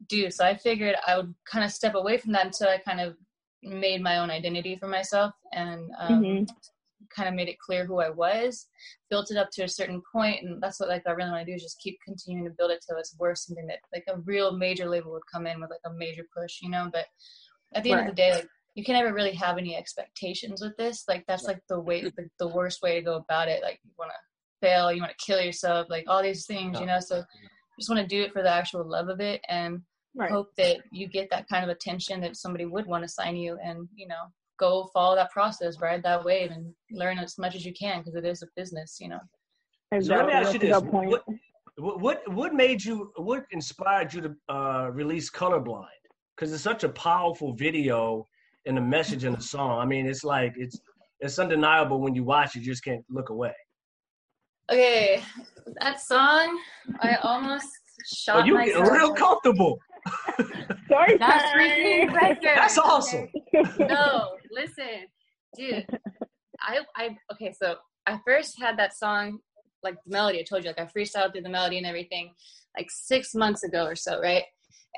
do. 0.08 0.30
So 0.30 0.44
I 0.44 0.56
figured 0.56 0.96
I 1.06 1.16
would 1.16 1.34
kind 1.50 1.64
of 1.64 1.70
step 1.70 1.94
away 1.94 2.16
from 2.16 2.32
that 2.32 2.46
until 2.46 2.68
I 2.68 2.78
kind 2.78 3.00
of 3.00 3.16
made 3.62 4.02
my 4.02 4.18
own 4.18 4.30
identity 4.30 4.76
for 4.76 4.86
myself 4.86 5.32
and 5.52 5.90
um, 5.98 6.22
mm-hmm. 6.22 6.44
kind 7.14 7.28
of 7.28 7.34
made 7.34 7.48
it 7.48 7.58
clear 7.58 7.84
who 7.84 8.00
I 8.00 8.10
was, 8.10 8.66
built 9.10 9.30
it 9.30 9.36
up 9.36 9.50
to 9.52 9.64
a 9.64 9.68
certain 9.68 10.02
point, 10.12 10.42
and 10.42 10.62
that's 10.62 10.80
what 10.80 10.88
like 10.88 11.02
I 11.06 11.12
really 11.12 11.30
want 11.30 11.46
to 11.46 11.50
do 11.50 11.56
is 11.56 11.62
just 11.62 11.80
keep 11.80 11.98
continuing 12.04 12.44
to 12.44 12.54
build 12.56 12.70
it 12.70 12.84
till 12.86 12.98
it's 12.98 13.16
worth 13.18 13.38
something 13.38 13.66
that 13.66 13.78
like 13.92 14.04
a 14.08 14.20
real 14.20 14.56
major 14.56 14.88
label 14.88 15.12
would 15.12 15.22
come 15.32 15.46
in 15.46 15.60
with 15.60 15.70
like 15.70 15.80
a 15.86 15.92
major 15.92 16.26
push, 16.36 16.60
you 16.62 16.70
know. 16.70 16.88
But 16.92 17.06
at 17.74 17.82
the 17.82 17.92
right. 17.92 18.00
end 18.00 18.08
of 18.08 18.16
the 18.16 18.22
day, 18.22 18.34
like 18.34 18.48
you 18.74 18.84
can 18.84 18.94
never 18.94 19.14
really 19.14 19.34
have 19.34 19.58
any 19.58 19.76
expectations 19.76 20.60
with 20.60 20.76
this. 20.76 21.04
Like 21.08 21.24
that's 21.26 21.44
like 21.44 21.60
the 21.68 21.80
way 21.80 22.02
the, 22.16 22.28
the 22.38 22.48
worst 22.48 22.82
way 22.82 22.96
to 22.96 23.02
go 23.02 23.16
about 23.16 23.48
it. 23.48 23.62
Like 23.62 23.80
you 23.84 23.90
want 23.98 24.10
to 24.10 24.66
fail, 24.66 24.92
you 24.92 25.00
want 25.00 25.12
to 25.16 25.24
kill 25.24 25.40
yourself, 25.40 25.86
like 25.90 26.04
all 26.08 26.22
these 26.22 26.46
things, 26.46 26.78
you 26.80 26.86
know. 26.86 27.00
So 27.00 27.22
just 27.78 27.90
want 27.90 28.00
to 28.00 28.06
do 28.06 28.22
it 28.22 28.32
for 28.32 28.42
the 28.42 28.50
actual 28.50 28.88
love 28.88 29.08
of 29.08 29.20
it 29.20 29.40
and 29.48 29.80
right. 30.16 30.30
hope 30.30 30.48
that 30.56 30.78
you 30.92 31.08
get 31.08 31.28
that 31.30 31.48
kind 31.48 31.64
of 31.64 31.70
attention 31.70 32.20
that 32.20 32.36
somebody 32.36 32.66
would 32.66 32.86
want 32.86 33.02
to 33.04 33.08
sign 33.08 33.36
you 33.36 33.58
and 33.64 33.88
you 33.94 34.06
know 34.06 34.30
go 34.58 34.88
follow 34.92 35.16
that 35.16 35.30
process, 35.30 35.80
ride 35.80 36.02
that 36.02 36.24
wave, 36.24 36.50
and 36.50 36.72
learn 36.92 37.18
as 37.18 37.38
much 37.38 37.54
as 37.54 37.64
you 37.64 37.72
can 37.72 38.00
because 38.00 38.14
it 38.14 38.24
is 38.24 38.42
a 38.42 38.46
business, 38.56 38.98
you 39.00 39.08
know. 39.08 39.20
Exactly. 39.92 40.16
So 40.16 40.16
let 40.16 40.26
me 40.26 40.32
ask 40.32 40.52
you 40.52 40.58
this: 40.58 40.82
what, 40.82 41.24
what 41.76 42.32
what 42.32 42.54
made 42.54 42.84
you? 42.84 43.12
What 43.16 43.44
inspired 43.50 44.12
you 44.12 44.20
to 44.22 44.34
uh, 44.48 44.90
release 44.92 45.30
Colorblind? 45.30 45.86
Because 46.36 46.52
it's 46.52 46.62
such 46.62 46.84
a 46.84 46.88
powerful 46.88 47.54
video 47.54 48.26
and 48.66 48.76
the 48.76 48.80
message 48.80 49.24
in 49.24 49.32
the 49.32 49.40
song. 49.40 49.78
I 49.78 49.84
mean, 49.84 50.06
it's 50.06 50.24
like 50.24 50.54
it's 50.56 50.80
it's 51.20 51.38
undeniable 51.38 52.00
when 52.00 52.14
you 52.14 52.24
watch 52.24 52.56
it. 52.56 52.60
You 52.60 52.66
just 52.66 52.84
can't 52.84 53.04
look 53.08 53.30
away. 53.30 53.54
Okay, 54.70 55.22
that 55.80 56.00
song, 56.00 56.58
I 57.00 57.16
almost 57.22 57.68
shot 58.14 58.42
oh, 58.42 58.44
you 58.44 58.54
myself. 58.54 58.90
real 58.90 59.12
comfortable. 59.14 59.78
Sorry, 60.88 61.16
that's 61.18 61.56
record. 62.12 62.38
That's 62.42 62.78
awesome. 62.78 63.28
no, 63.78 64.36
listen, 64.50 65.06
dude. 65.56 65.86
I 66.60 66.80
I 66.96 67.16
okay. 67.32 67.52
So 67.60 67.76
I 68.06 68.18
first 68.26 68.60
had 68.60 68.78
that 68.78 68.96
song, 68.96 69.38
like 69.82 69.96
the 70.06 70.12
melody. 70.12 70.40
I 70.40 70.44
told 70.44 70.64
you, 70.64 70.70
like 70.70 70.80
I 70.80 70.86
freestyled 70.98 71.32
through 71.32 71.42
the 71.42 71.48
melody 71.48 71.78
and 71.78 71.86
everything, 71.86 72.32
like 72.76 72.90
six 72.90 73.34
months 73.34 73.64
ago 73.64 73.84
or 73.84 73.96
so, 73.96 74.20
right? 74.20 74.44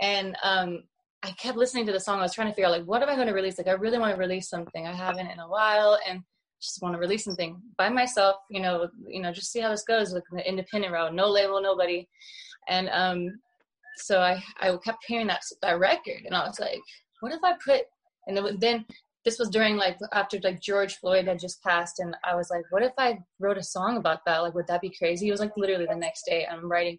And 0.00 0.36
um, 0.42 0.84
I 1.26 1.32
kept 1.32 1.58
listening 1.58 1.86
to 1.86 1.92
the 1.92 1.98
song. 1.98 2.20
I 2.20 2.22
was 2.22 2.32
trying 2.32 2.46
to 2.46 2.54
figure 2.54 2.66
out 2.66 2.72
like 2.72 2.84
what 2.84 3.02
am 3.02 3.08
I 3.08 3.16
going 3.16 3.26
to 3.26 3.34
release? 3.34 3.58
Like 3.58 3.66
I 3.66 3.72
really 3.72 3.98
want 3.98 4.14
to 4.14 4.18
release 4.18 4.48
something. 4.48 4.86
I 4.86 4.92
haven't 4.92 5.26
in 5.26 5.40
a 5.40 5.48
while, 5.48 5.98
and 6.08 6.22
just 6.62 6.80
want 6.80 6.94
to 6.94 7.00
release 7.00 7.24
something 7.24 7.60
by 7.76 7.88
myself. 7.88 8.36
You 8.48 8.62
know, 8.62 8.88
you 9.08 9.20
know, 9.20 9.32
just 9.32 9.50
see 9.50 9.60
how 9.60 9.70
this 9.70 9.82
goes. 9.82 10.12
Like 10.12 10.22
the 10.30 10.48
independent 10.48 10.92
route, 10.92 11.14
no 11.14 11.28
label, 11.28 11.60
nobody. 11.60 12.06
And 12.68 12.88
um, 12.92 13.40
so 13.96 14.20
I 14.20 14.40
I 14.60 14.76
kept 14.84 15.04
hearing 15.06 15.26
that 15.26 15.40
that 15.62 15.80
record, 15.80 16.22
and 16.24 16.34
I 16.34 16.46
was 16.46 16.60
like, 16.60 16.80
what 17.20 17.32
if 17.32 17.42
I 17.42 17.54
put? 17.64 17.82
And 18.28 18.62
then 18.62 18.84
this 19.26 19.40
was 19.40 19.50
during 19.50 19.76
like 19.76 19.98
after 20.12 20.38
like 20.44 20.60
George 20.62 20.98
Floyd 20.98 21.26
had 21.26 21.40
just 21.40 21.60
passed, 21.60 21.98
and 21.98 22.16
I 22.22 22.36
was 22.36 22.48
like, 22.48 22.62
what 22.70 22.84
if 22.84 22.92
I 22.96 23.18
wrote 23.40 23.58
a 23.58 23.62
song 23.62 23.96
about 23.96 24.20
that? 24.24 24.38
Like, 24.38 24.54
would 24.54 24.68
that 24.68 24.80
be 24.80 24.94
crazy? 24.96 25.26
It 25.26 25.32
was 25.32 25.40
like 25.40 25.50
literally 25.56 25.84
the 25.84 25.96
next 25.96 26.22
day 26.26 26.46
I'm 26.48 26.70
writing, 26.70 26.96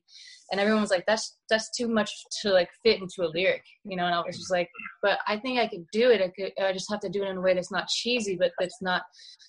and 0.52 0.60
everyone 0.60 0.82
was 0.82 0.92
like, 0.92 1.06
that's 1.08 1.38
that's 1.50 1.70
too 1.76 1.88
much 1.88 2.12
to 2.42 2.52
like 2.52 2.70
fit 2.84 3.02
into 3.02 3.24
a 3.24 3.32
lyric, 3.34 3.64
you 3.86 3.96
know. 3.96 4.06
And 4.06 4.14
I 4.14 4.20
was 4.20 4.38
just 4.38 4.52
like, 4.52 4.70
but 5.02 5.20
I 5.26 5.38
think 5.38 5.58
I 5.58 5.68
could 5.68 5.86
do 5.94 6.12
it. 6.12 6.22
I 6.22 6.28
could. 6.28 6.52
I 6.62 6.74
just 6.74 6.92
have 6.92 7.00
to 7.00 7.10
do 7.10 7.24
it 7.24 7.30
in 7.30 7.38
a 7.38 7.42
way 7.42 7.54
that's 7.54 7.72
not 7.72 7.88
cheesy, 7.88 8.36
but 8.36 8.52
that's 8.60 8.82
not, 8.82 9.04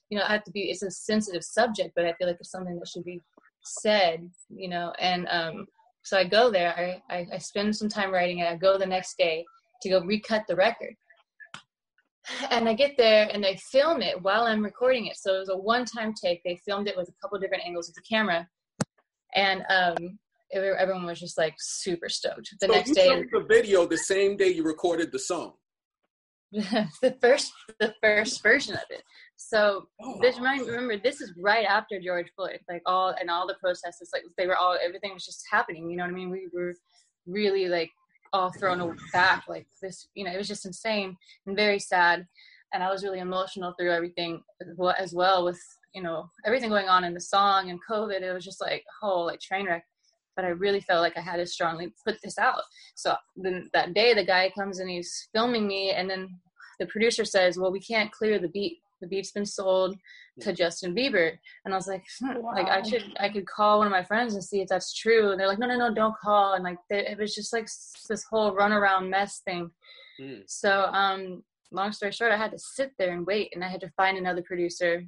you 0.08 0.16
know, 0.16 0.24
I 0.24 0.32
have 0.34 0.44
to 0.44 0.52
be. 0.52 0.70
It's 0.70 0.84
a 0.84 0.90
sensitive 0.92 1.42
subject, 1.42 1.94
but 1.96 2.04
I 2.06 2.12
feel 2.12 2.28
like 2.28 2.36
it's 2.38 2.52
something 2.52 2.78
that 2.78 2.88
should 2.88 3.04
be 3.04 3.20
said, 3.64 4.30
you 4.50 4.68
know. 4.68 4.92
And 5.00 5.26
um, 5.32 5.66
so 6.04 6.16
I 6.16 6.22
go 6.22 6.48
there. 6.48 6.72
I, 6.78 7.12
I 7.12 7.26
I 7.34 7.38
spend 7.38 7.74
some 7.74 7.88
time 7.88 8.12
writing 8.12 8.38
it. 8.38 8.46
I 8.46 8.54
go 8.54 8.78
the 8.78 8.86
next 8.86 9.18
day 9.18 9.44
to 9.82 9.88
go 9.88 10.00
recut 10.00 10.44
the 10.46 10.54
record 10.54 10.94
and 12.50 12.68
I 12.68 12.74
get 12.74 12.96
there 12.96 13.28
and 13.32 13.42
they 13.42 13.56
film 13.56 14.02
it 14.02 14.22
while 14.22 14.42
I'm 14.42 14.62
recording 14.62 15.06
it. 15.06 15.16
So 15.16 15.34
it 15.34 15.38
was 15.40 15.48
a 15.48 15.56
one-time 15.56 16.14
take. 16.14 16.42
They 16.44 16.60
filmed 16.66 16.88
it 16.88 16.96
with 16.96 17.08
a 17.08 17.12
couple 17.22 17.38
different 17.38 17.64
angles 17.66 17.88
of 17.88 17.94
the 17.94 18.02
camera, 18.02 18.48
and 19.34 19.62
um, 19.70 20.18
it, 20.50 20.58
everyone 20.78 21.06
was 21.06 21.20
just 21.20 21.38
like 21.38 21.54
super 21.58 22.08
stoked. 22.08 22.50
The 22.60 22.66
so 22.66 22.72
next 22.72 22.92
day, 22.92 23.24
the 23.32 23.46
video 23.48 23.86
the 23.86 23.98
same 23.98 24.36
day 24.36 24.48
you 24.48 24.64
recorded 24.64 25.12
the 25.12 25.18
song. 25.18 25.54
the 26.52 27.16
first, 27.20 27.52
the 27.78 27.94
first 28.02 28.42
version 28.42 28.74
of 28.74 28.84
it. 28.88 29.02
So 29.36 29.86
oh. 30.02 30.18
this 30.20 30.38
remember 30.38 30.96
this 30.96 31.20
is 31.20 31.32
right 31.38 31.66
after 31.66 32.00
George 32.00 32.28
Floyd, 32.34 32.60
like 32.68 32.82
all 32.86 33.14
and 33.20 33.30
all 33.30 33.46
the 33.46 33.54
protests, 33.60 34.10
like 34.12 34.22
they 34.36 34.46
were 34.46 34.56
all 34.56 34.76
everything 34.82 35.12
was 35.12 35.26
just 35.26 35.44
happening. 35.50 35.90
You 35.90 35.96
know 35.96 36.04
what 36.04 36.10
I 36.10 36.14
mean? 36.14 36.30
We 36.30 36.48
were 36.52 36.74
really 37.26 37.68
like 37.68 37.90
all 38.32 38.52
thrown 38.52 38.96
back, 39.12 39.44
like 39.48 39.66
this. 39.82 40.08
You 40.14 40.24
know, 40.24 40.32
it 40.32 40.36
was 40.36 40.48
just 40.48 40.66
insane 40.66 41.16
and 41.46 41.56
very 41.56 41.78
sad. 41.78 42.26
And 42.72 42.82
I 42.82 42.90
was 42.90 43.02
really 43.02 43.20
emotional 43.20 43.74
through 43.78 43.92
everything 43.92 44.42
as 44.98 45.14
well 45.14 45.44
with 45.44 45.60
you 45.94 46.02
know 46.02 46.30
everything 46.44 46.68
going 46.68 46.88
on 46.88 47.04
in 47.04 47.14
the 47.14 47.20
song 47.20 47.70
and 47.70 47.80
COVID. 47.88 48.20
It 48.20 48.32
was 48.32 48.44
just 48.44 48.60
like 48.60 48.84
whole 49.00 49.26
like 49.26 49.40
train 49.40 49.66
wreck. 49.66 49.84
But 50.36 50.44
I 50.44 50.48
really 50.48 50.80
felt 50.80 51.02
like 51.02 51.16
I 51.16 51.20
had 51.20 51.36
to 51.36 51.46
strongly 51.46 51.92
put 52.06 52.18
this 52.22 52.38
out. 52.38 52.62
So 52.94 53.16
then 53.36 53.70
that 53.72 53.94
day, 53.94 54.14
the 54.14 54.24
guy 54.24 54.52
comes 54.56 54.78
and 54.78 54.88
he's 54.88 55.28
filming 55.32 55.66
me, 55.66 55.90
and 55.90 56.08
then 56.08 56.28
the 56.78 56.86
producer 56.86 57.24
says, 57.24 57.58
"Well, 57.58 57.72
we 57.72 57.80
can't 57.80 58.12
clear 58.12 58.38
the 58.38 58.48
beat 58.48 58.78
the 59.00 59.06
beat's 59.06 59.32
been 59.32 59.46
sold 59.46 59.96
to 60.40 60.52
Justin 60.52 60.94
Bieber. 60.94 61.36
And 61.64 61.74
I 61.74 61.76
was 61.76 61.88
like, 61.88 62.04
hmm, 62.20 62.40
wow. 62.40 62.54
like 62.54 62.68
I 62.68 62.82
should, 62.82 63.04
I 63.20 63.28
could 63.28 63.46
call 63.46 63.78
one 63.78 63.86
of 63.86 63.92
my 63.92 64.04
friends 64.04 64.34
and 64.34 64.44
see 64.44 64.60
if 64.60 64.68
that's 64.68 64.94
true. 64.94 65.30
And 65.30 65.40
they're 65.40 65.48
like, 65.48 65.58
no, 65.58 65.66
no, 65.66 65.76
no, 65.76 65.94
don't 65.94 66.16
call. 66.16 66.54
And 66.54 66.64
like, 66.64 66.78
they, 66.88 67.06
it 67.06 67.18
was 67.18 67.34
just 67.34 67.52
like 67.52 67.68
this 68.08 68.24
whole 68.30 68.54
runaround 68.54 69.08
mess 69.08 69.40
thing. 69.44 69.70
Mm. 70.20 70.42
So, 70.46 70.84
um, 70.86 71.42
long 71.70 71.92
story 71.92 72.12
short, 72.12 72.32
I 72.32 72.36
had 72.36 72.52
to 72.52 72.58
sit 72.58 72.92
there 72.98 73.12
and 73.12 73.26
wait, 73.26 73.50
and 73.54 73.64
I 73.64 73.68
had 73.68 73.80
to 73.82 73.90
find 73.96 74.16
another 74.16 74.42
producer 74.42 75.04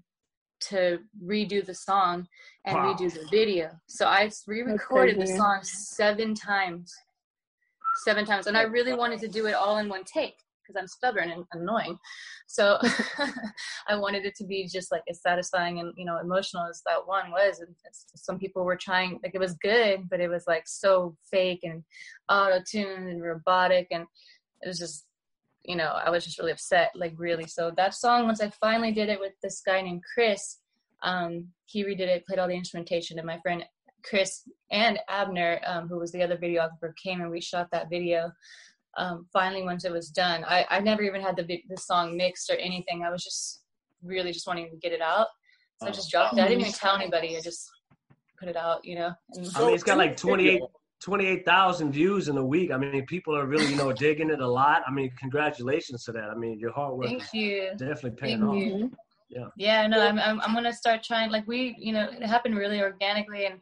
to 0.69 0.99
redo 1.25 1.65
the 1.65 1.75
song 1.75 2.27
and 2.67 2.77
wow. 2.77 2.93
redo 2.93 3.13
the 3.13 3.27
video. 3.31 3.71
So 3.89 4.07
I 4.07 4.31
re-recorded 4.47 5.19
the 5.19 5.27
song 5.27 5.61
seven 5.63 6.35
times, 6.35 6.93
seven 8.05 8.27
times, 8.27 8.47
and 8.47 8.57
I 8.57 8.63
really 8.63 8.93
wanted 8.95 9.21
to 9.21 9.29
do 9.29 9.47
it 9.47 9.55
all 9.55 9.79
in 9.79 9.89
one 9.89 10.05
take 10.05 10.37
because 10.71 10.81
I'm 10.81 10.89
stubborn 10.89 11.31
and 11.31 11.45
annoying. 11.53 11.99
So 12.47 12.79
I 13.89 13.97
wanted 13.97 14.25
it 14.25 14.35
to 14.37 14.45
be 14.45 14.69
just 14.69 14.91
like 14.93 15.03
as 15.09 15.21
satisfying 15.21 15.81
and 15.81 15.93
you 15.97 16.05
know 16.05 16.19
emotional 16.19 16.67
as 16.69 16.83
that 16.87 17.07
one 17.07 17.31
was. 17.31 17.61
And 17.61 17.75
some 18.15 18.39
people 18.39 18.65
were 18.65 18.77
trying 18.77 19.21
like 19.23 19.35
it 19.35 19.41
was 19.41 19.55
good, 19.63 20.09
but 20.09 20.21
it 20.21 20.29
was 20.29 20.45
like 20.47 20.65
so 20.67 21.17
fake 21.31 21.61
and 21.63 21.83
auto 22.29 22.61
tuned 22.67 23.09
and 23.09 23.23
robotic, 23.23 23.89
and 23.91 24.07
it 24.63 24.69
was 24.69 24.79
just 24.79 25.05
you 25.65 25.77
know 25.77 25.89
I 26.05 26.11
was 26.11 26.25
just 26.25 26.39
really 26.39 26.53
upset, 26.53 26.91
like 26.95 27.15
really. 27.17 27.47
So 27.47 27.73
that 27.77 27.95
song, 27.95 28.27
once 28.27 28.41
I 28.41 28.51
finally 28.61 28.93
did 28.93 29.09
it 29.09 29.21
with 29.21 29.33
this 29.43 29.63
guy 29.65 29.81
named 29.83 30.03
Chris, 30.15 30.59
um, 31.03 31.49
he 31.67 31.85
redid 31.85 32.01
it, 32.01 32.27
played 32.27 32.39
all 32.39 32.49
the 32.49 32.55
instrumentation, 32.55 33.19
and 33.19 33.27
my 33.27 33.39
friend 33.41 33.65
Chris 34.03 34.49
and 34.71 34.99
Abner, 35.09 35.61
um, 35.67 35.89
who 35.89 35.99
was 35.99 36.13
the 36.13 36.23
other 36.23 36.37
videographer, 36.37 36.95
came 36.97 37.21
and 37.21 37.31
we 37.31 37.41
shot 37.41 37.69
that 37.73 37.91
video 37.91 38.33
um, 38.97 39.27
finally 39.33 39.63
once 39.63 39.85
it 39.85 39.93
was 39.93 40.09
done 40.09 40.45
I, 40.45 40.67
I 40.69 40.81
never 40.81 41.03
even 41.03 41.21
had 41.21 41.37
the 41.37 41.45
the 41.69 41.77
song 41.77 42.17
mixed 42.17 42.51
or 42.51 42.57
anything 42.57 43.03
i 43.05 43.11
was 43.11 43.23
just 43.23 43.63
really 44.03 44.33
just 44.33 44.47
wanting 44.47 44.71
to 44.71 44.77
get 44.77 44.93
it 44.93 45.01
out 45.01 45.29
so 45.81 45.89
i 45.89 45.91
just 45.91 46.11
dropped 46.11 46.37
it 46.37 46.41
i 46.41 46.49
didn't 46.49 46.63
even 46.63 46.73
tell 46.73 46.97
anybody 46.97 47.37
i 47.37 47.41
just 47.41 47.71
put 48.39 48.49
it 48.49 48.57
out 48.57 48.85
you 48.85 48.97
know 48.97 49.13
and 49.35 49.51
i 49.55 49.65
mean 49.65 49.75
it's 49.75 49.85
got 49.85 49.99
like 49.99 50.17
28 50.17 50.61
28,000 51.01 51.93
views 51.93 52.29
in 52.29 52.37
a 52.37 52.45
week. 52.45 52.71
I 52.71 52.77
mean, 52.77 53.05
people 53.07 53.35
are 53.35 53.47
really, 53.47 53.67
you 53.67 53.77
know, 53.77 53.93
digging 53.93 54.31
it 54.31 54.41
a 54.41 54.47
lot. 54.47 54.83
I 54.87 54.91
mean, 54.91 55.11
congratulations 55.19 56.05
to 56.05 56.13
that. 56.13 56.25
I 56.25 56.35
mean, 56.35 56.59
your 56.59 56.73
hard 56.73 56.95
work 56.95 57.07
Thank 57.07 57.33
you. 57.33 57.71
definitely 57.79 58.11
paying 58.21 58.41
Thank 58.41 58.51
off. 58.51 58.57
You. 58.57 58.93
Yeah. 59.31 59.47
Yeah, 59.57 59.87
no, 59.87 60.01
I'm, 60.01 60.19
I'm, 60.19 60.41
I'm 60.41 60.53
going 60.53 60.65
to 60.65 60.73
start 60.73 61.03
trying, 61.03 61.31
like 61.31 61.47
we, 61.47 61.75
you 61.79 61.93
know, 61.93 62.11
it 62.11 62.23
happened 62.23 62.57
really 62.57 62.83
organically 62.83 63.47
and 63.47 63.61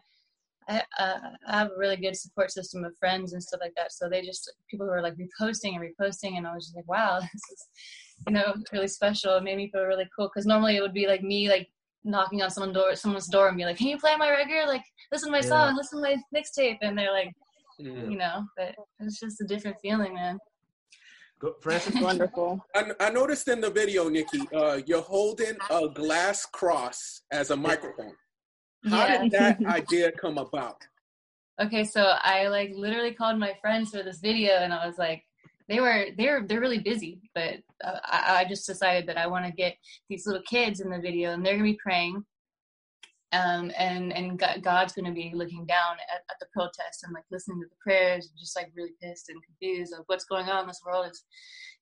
I, 0.69 0.83
uh, 0.99 1.19
I 1.47 1.59
have 1.59 1.69
a 1.69 1.79
really 1.79 1.97
good 1.97 2.17
support 2.17 2.51
system 2.51 2.85
of 2.85 2.97
friends 2.99 3.33
and 3.33 3.43
stuff 3.43 3.61
like 3.63 3.75
that. 3.77 3.93
So 3.93 4.09
they 4.09 4.23
just 4.23 4.53
people 4.71 4.87
who 4.87 4.93
are 4.93 5.03
like 5.03 5.15
reposting 5.15 5.77
and 5.77 5.81
reposting, 5.81 6.37
and 6.37 6.47
I 6.47 6.55
was 6.55 6.67
just 6.67 6.77
like, 6.77 6.89
wow, 6.89 7.21
this 7.33 7.43
is 7.53 7.67
you 8.27 8.35
know 8.35 8.55
really 8.73 8.89
special. 8.89 9.37
It 9.37 9.45
made 9.45 9.57
me 9.57 9.71
feel 9.71 9.85
really 9.85 10.09
cool 10.15 10.31
because 10.33 10.47
normally 10.47 10.77
it 10.77 10.83
would 10.83 10.95
be 10.95 11.07
like 11.07 11.23
me 11.23 11.49
like 11.49 11.69
knocking 12.05 12.43
on 12.43 12.51
someone's 12.51 12.75
door, 12.75 12.95
someone's 12.95 13.29
door, 13.29 13.49
and 13.49 13.57
be 13.57 13.65
like, 13.65 13.79
can 13.79 13.89
you 13.89 13.99
play 13.99 14.17
my 14.17 14.31
record? 14.31 14.67
Like 14.67 14.85
listen 15.11 15.29
to 15.29 15.33
my 15.33 15.39
yeah. 15.39 15.49
song, 15.49 15.77
listen 15.77 16.03
to 16.03 16.09
my 16.09 16.17
mixtape, 16.39 16.79
and 16.83 16.97
they're 16.99 17.13
like, 17.13 17.33
mm. 17.81 18.11
you 18.11 18.19
know, 18.19 18.45
but 18.57 18.75
it's 19.01 19.21
just 19.21 19.41
a 19.41 19.45
different 19.45 19.77
feeling, 19.81 20.15
man. 20.15 20.39
Go, 21.41 21.55
Francis, 21.61 21.95
wonderful. 22.01 22.65
I, 22.75 22.91
I, 22.99 23.11
noticed 23.11 23.47
in 23.47 23.61
the 23.61 23.71
video, 23.71 24.09
Nikki, 24.09 24.41
uh, 24.53 24.81
you're 24.87 25.03
holding 25.03 25.57
a 25.71 25.89
glass 25.89 26.45
cross 26.47 27.23
as 27.31 27.51
a 27.51 27.57
microphone. 27.57 28.13
How 28.85 29.07
yeah. 29.07 29.23
did 29.23 29.33
that 29.33 29.65
idea 29.67 30.13
come 30.13 30.39
about? 30.39 30.87
Okay, 31.61 31.85
so 31.85 32.15
I 32.23 32.49
like 32.49 32.71
literally 32.75 33.13
called 33.13 33.39
my 33.39 33.55
friends 33.61 33.91
for 33.91 34.03
this 34.03 34.21
video, 34.21 34.53
and 34.53 34.73
I 34.73 34.87
was 34.87 34.97
like, 34.97 35.25
they 35.69 35.81
were 35.81 36.07
they're 36.17 36.47
they're 36.47 36.61
really 36.61 36.79
busy, 36.79 37.21
but 37.35 37.57
uh, 37.85 37.99
I, 38.05 38.41
I 38.41 38.45
just 38.49 38.67
decided 38.67 39.09
that 39.09 39.19
I 39.19 39.27
want 39.27 39.45
to 39.45 39.53
get 39.53 39.77
these 40.09 40.27
little 40.27 40.43
kids 40.43 40.81
in 40.81 40.91
the 40.91 41.01
video, 41.01 41.33
and 41.33 41.45
they're 41.45 41.55
gonna 41.55 41.65
be 41.65 41.79
praying, 41.83 42.25
um, 43.33 43.73
and 43.77 44.13
and 44.13 44.41
God's 44.63 44.93
gonna 44.93 45.13
be 45.13 45.33
looking 45.35 45.67
down 45.67 45.97
at, 46.15 46.23
at 46.31 46.37
the 46.41 46.47
protest 46.53 47.03
and 47.03 47.13
like 47.13 47.25
listening 47.31 47.61
to 47.61 47.69
the 47.69 47.77
prayers, 47.83 48.29
and 48.29 48.39
just 48.39 48.57
like 48.57 48.71
really 48.77 48.95
pissed 49.03 49.29
and 49.29 49.43
confused 49.45 49.93
of 49.93 50.05
what's 50.07 50.25
going 50.25 50.49
on. 50.49 50.63
in 50.63 50.69
This 50.69 50.81
world 50.87 51.11
is, 51.11 51.25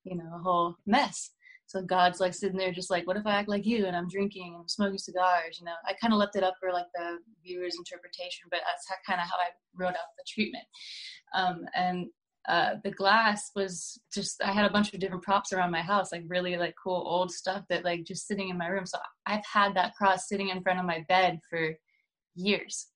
you 0.04 0.16
know, 0.16 0.30
a 0.34 0.42
whole 0.42 0.76
mess. 0.86 1.30
So 1.66 1.82
God's 1.82 2.20
like 2.20 2.32
sitting 2.32 2.56
there, 2.56 2.72
just 2.72 2.90
like, 2.90 3.06
what 3.06 3.16
if 3.16 3.26
I 3.26 3.34
act 3.34 3.48
like 3.48 3.66
you 3.66 3.86
and 3.86 3.96
I'm 3.96 4.08
drinking 4.08 4.52
and 4.54 4.62
I'm 4.62 4.68
smoking 4.68 4.98
cigars? 4.98 5.58
You 5.58 5.66
know, 5.66 5.74
I 5.84 5.94
kind 6.00 6.12
of 6.12 6.18
left 6.18 6.36
it 6.36 6.44
up 6.44 6.54
for 6.60 6.72
like 6.72 6.86
the 6.94 7.18
viewer's 7.44 7.76
interpretation, 7.76 8.46
but 8.50 8.60
that's 8.64 8.86
kind 9.06 9.20
of 9.20 9.26
how 9.26 9.36
I 9.36 9.48
wrote 9.74 9.88
out 9.88 10.14
the 10.16 10.24
treatment. 10.28 10.64
Um, 11.34 11.66
and 11.74 12.06
uh, 12.48 12.74
the 12.84 12.92
glass 12.92 13.50
was 13.56 14.00
just 14.14 14.40
I 14.44 14.52
had 14.52 14.64
a 14.64 14.72
bunch 14.72 14.94
of 14.94 15.00
different 15.00 15.24
props 15.24 15.52
around 15.52 15.72
my 15.72 15.82
house, 15.82 16.12
like 16.12 16.22
really 16.28 16.56
like 16.56 16.74
cool 16.82 17.02
old 17.04 17.32
stuff 17.32 17.64
that 17.68 17.84
like 17.84 18.04
just 18.04 18.28
sitting 18.28 18.48
in 18.48 18.58
my 18.58 18.68
room. 18.68 18.86
So 18.86 18.98
I've 19.26 19.44
had 19.52 19.74
that 19.74 19.94
cross 19.96 20.28
sitting 20.28 20.50
in 20.50 20.62
front 20.62 20.78
of 20.78 20.84
my 20.84 21.04
bed 21.08 21.40
for 21.50 21.74
years. 22.36 22.86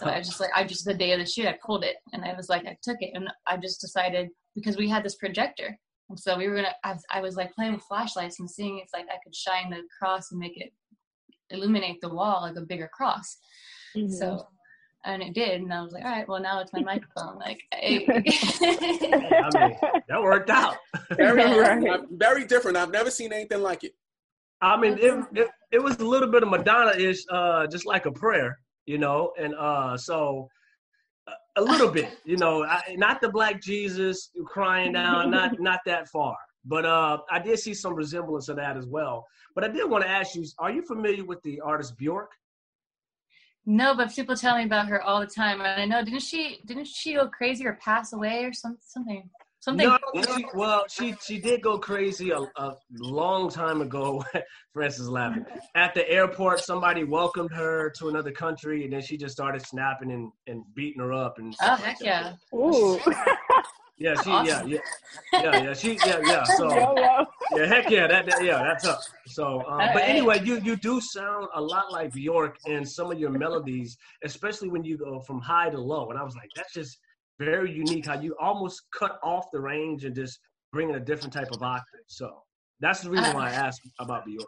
So 0.00 0.06
I 0.06 0.20
just 0.20 0.40
like 0.40 0.50
I 0.54 0.64
just 0.64 0.86
the 0.86 0.94
day 0.94 1.12
of 1.12 1.20
the 1.20 1.26
shoot 1.26 1.46
I 1.46 1.58
pulled 1.64 1.84
it 1.84 1.96
and 2.12 2.24
I 2.24 2.34
was 2.34 2.48
like 2.48 2.64
I 2.64 2.76
took 2.82 2.96
it 3.00 3.10
and 3.14 3.28
I 3.46 3.56
just 3.56 3.80
decided 3.80 4.30
because 4.54 4.76
we 4.76 4.88
had 4.88 5.04
this 5.04 5.14
projector 5.16 5.78
so 6.14 6.38
we 6.38 6.48
were 6.48 6.56
gonna. 6.56 6.74
I 6.84 6.92
was, 6.92 7.04
I 7.10 7.20
was 7.20 7.36
like 7.36 7.52
playing 7.54 7.74
with 7.74 7.82
flashlights 7.82 8.38
and 8.38 8.48
seeing 8.48 8.78
if 8.78 8.88
like 8.92 9.06
I 9.08 9.18
could 9.24 9.34
shine 9.34 9.70
the 9.70 9.82
cross 9.98 10.30
and 10.30 10.38
make 10.38 10.56
it 10.56 10.72
illuminate 11.50 12.00
the 12.00 12.08
wall 12.08 12.42
like 12.42 12.56
a 12.56 12.60
bigger 12.60 12.88
cross. 12.92 13.38
Mm-hmm. 13.96 14.12
So 14.12 14.46
and 15.06 15.22
it 15.22 15.32
did 15.32 15.60
and 15.60 15.72
i 15.72 15.80
was 15.80 15.92
like 15.92 16.04
all 16.04 16.10
right 16.10 16.28
well 16.28 16.40
now 16.40 16.60
it's 16.60 16.72
my 16.72 16.80
microphone 16.80 17.38
like 17.38 17.62
hey. 17.72 18.04
I 18.08 18.12
mean, 18.12 19.76
that 20.08 20.20
worked 20.20 20.50
out 20.50 20.76
very, 21.16 21.42
right. 21.58 22.00
very 22.10 22.44
different 22.44 22.76
i've 22.76 22.90
never 22.90 23.10
seen 23.10 23.32
anything 23.32 23.62
like 23.62 23.84
it 23.84 23.94
i 24.60 24.76
mean 24.76 24.98
it, 24.98 25.24
it, 25.34 25.48
it 25.72 25.82
was 25.82 25.96
a 25.98 26.04
little 26.04 26.28
bit 26.28 26.42
of 26.42 26.50
madonna-ish 26.50 27.24
uh, 27.30 27.66
just 27.68 27.86
like 27.86 28.06
a 28.06 28.12
prayer 28.12 28.58
you 28.84 28.98
know 28.98 29.32
and 29.38 29.54
uh, 29.54 29.96
so 29.96 30.48
a 31.56 31.62
little 31.62 31.90
bit, 31.90 32.18
you 32.24 32.36
know, 32.36 32.64
I, 32.64 32.94
not 32.96 33.20
the 33.20 33.28
black 33.28 33.60
Jesus 33.60 34.30
crying 34.44 34.92
down, 34.92 35.30
not 35.30 35.52
not 35.60 35.80
that 35.86 36.08
far. 36.08 36.36
But 36.64 36.84
uh, 36.84 37.18
I 37.30 37.38
did 37.38 37.58
see 37.58 37.74
some 37.74 37.94
resemblance 37.94 38.48
of 38.48 38.56
that 38.56 38.76
as 38.76 38.86
well. 38.86 39.24
But 39.54 39.64
I 39.64 39.68
did 39.68 39.88
want 39.88 40.04
to 40.04 40.10
ask 40.10 40.34
you: 40.34 40.44
Are 40.58 40.70
you 40.70 40.82
familiar 40.82 41.24
with 41.24 41.42
the 41.42 41.60
artist 41.60 41.96
Bjork? 41.96 42.30
No, 43.64 43.96
but 43.96 44.14
people 44.14 44.36
tell 44.36 44.56
me 44.56 44.64
about 44.64 44.88
her 44.88 45.02
all 45.02 45.20
the 45.20 45.26
time, 45.26 45.60
and 45.60 45.80
I 45.80 45.84
know 45.84 46.04
didn't 46.04 46.22
she 46.22 46.60
didn't 46.66 46.86
she 46.86 47.14
go 47.14 47.28
crazy 47.28 47.66
or 47.66 47.78
pass 47.82 48.12
away 48.12 48.44
or 48.44 48.52
some, 48.52 48.78
something? 48.80 49.28
Something. 49.60 49.88
No, 49.88 49.98
she, 50.36 50.46
well, 50.54 50.84
she 50.88 51.14
she 51.24 51.40
did 51.40 51.60
go 51.62 51.78
crazy 51.78 52.30
a, 52.30 52.40
a 52.56 52.74
long 52.92 53.50
time 53.50 53.80
ago. 53.80 54.24
Francis 54.72 55.08
laughing 55.08 55.44
at 55.74 55.94
the 55.94 56.08
airport. 56.08 56.60
Somebody 56.60 57.04
welcomed 57.04 57.50
her 57.52 57.90
to 57.98 58.08
another 58.08 58.30
country, 58.30 58.84
and 58.84 58.92
then 58.92 59.00
she 59.00 59.16
just 59.16 59.34
started 59.34 59.64
snapping 59.66 60.12
and, 60.12 60.30
and 60.46 60.62
beating 60.74 61.00
her 61.00 61.12
up. 61.12 61.38
And 61.38 61.54
oh 61.62 61.74
heck 61.74 62.00
like 62.00 62.06
yeah! 62.06 62.32
Ooh. 62.54 63.00
Yeah, 63.98 64.14
she, 64.22 64.30
awesome. 64.30 64.68
yeah, 64.68 64.78
yeah, 65.32 65.40
yeah, 65.42 65.64
yeah, 65.64 65.72
she, 65.72 65.98
yeah, 66.04 66.20
yeah. 66.22 66.44
So, 66.44 66.68
yeah, 67.56 67.66
heck 67.66 67.88
yeah, 67.88 68.06
that, 68.06 68.26
that 68.26 68.44
yeah, 68.44 68.62
that's 68.62 68.84
up. 68.84 69.00
So, 69.26 69.62
um, 69.66 69.88
but 69.94 70.02
anyway, 70.02 70.42
you 70.44 70.60
you 70.60 70.76
do 70.76 71.00
sound 71.00 71.46
a 71.54 71.60
lot 71.62 71.90
like 71.90 72.12
Bjork 72.12 72.58
in 72.66 72.84
some 72.84 73.10
of 73.10 73.18
your 73.18 73.30
melodies, 73.30 73.96
especially 74.22 74.68
when 74.68 74.84
you 74.84 74.98
go 74.98 75.20
from 75.20 75.40
high 75.40 75.70
to 75.70 75.80
low. 75.80 76.10
And 76.10 76.18
I 76.18 76.22
was 76.24 76.36
like, 76.36 76.50
that's 76.54 76.74
just 76.74 76.98
very 77.38 77.72
unique 77.72 78.06
how 78.06 78.20
you 78.20 78.34
almost 78.40 78.82
cut 78.96 79.18
off 79.22 79.46
the 79.52 79.60
range 79.60 80.04
and 80.04 80.14
just 80.14 80.38
bring 80.72 80.90
in 80.90 80.96
a 80.96 81.00
different 81.00 81.32
type 81.32 81.50
of 81.52 81.62
octave. 81.62 82.00
So 82.06 82.42
that's 82.80 83.00
the 83.00 83.10
reason 83.10 83.34
why 83.34 83.50
I 83.50 83.52
asked 83.52 83.80
about 83.98 84.24
Bjork. 84.26 84.46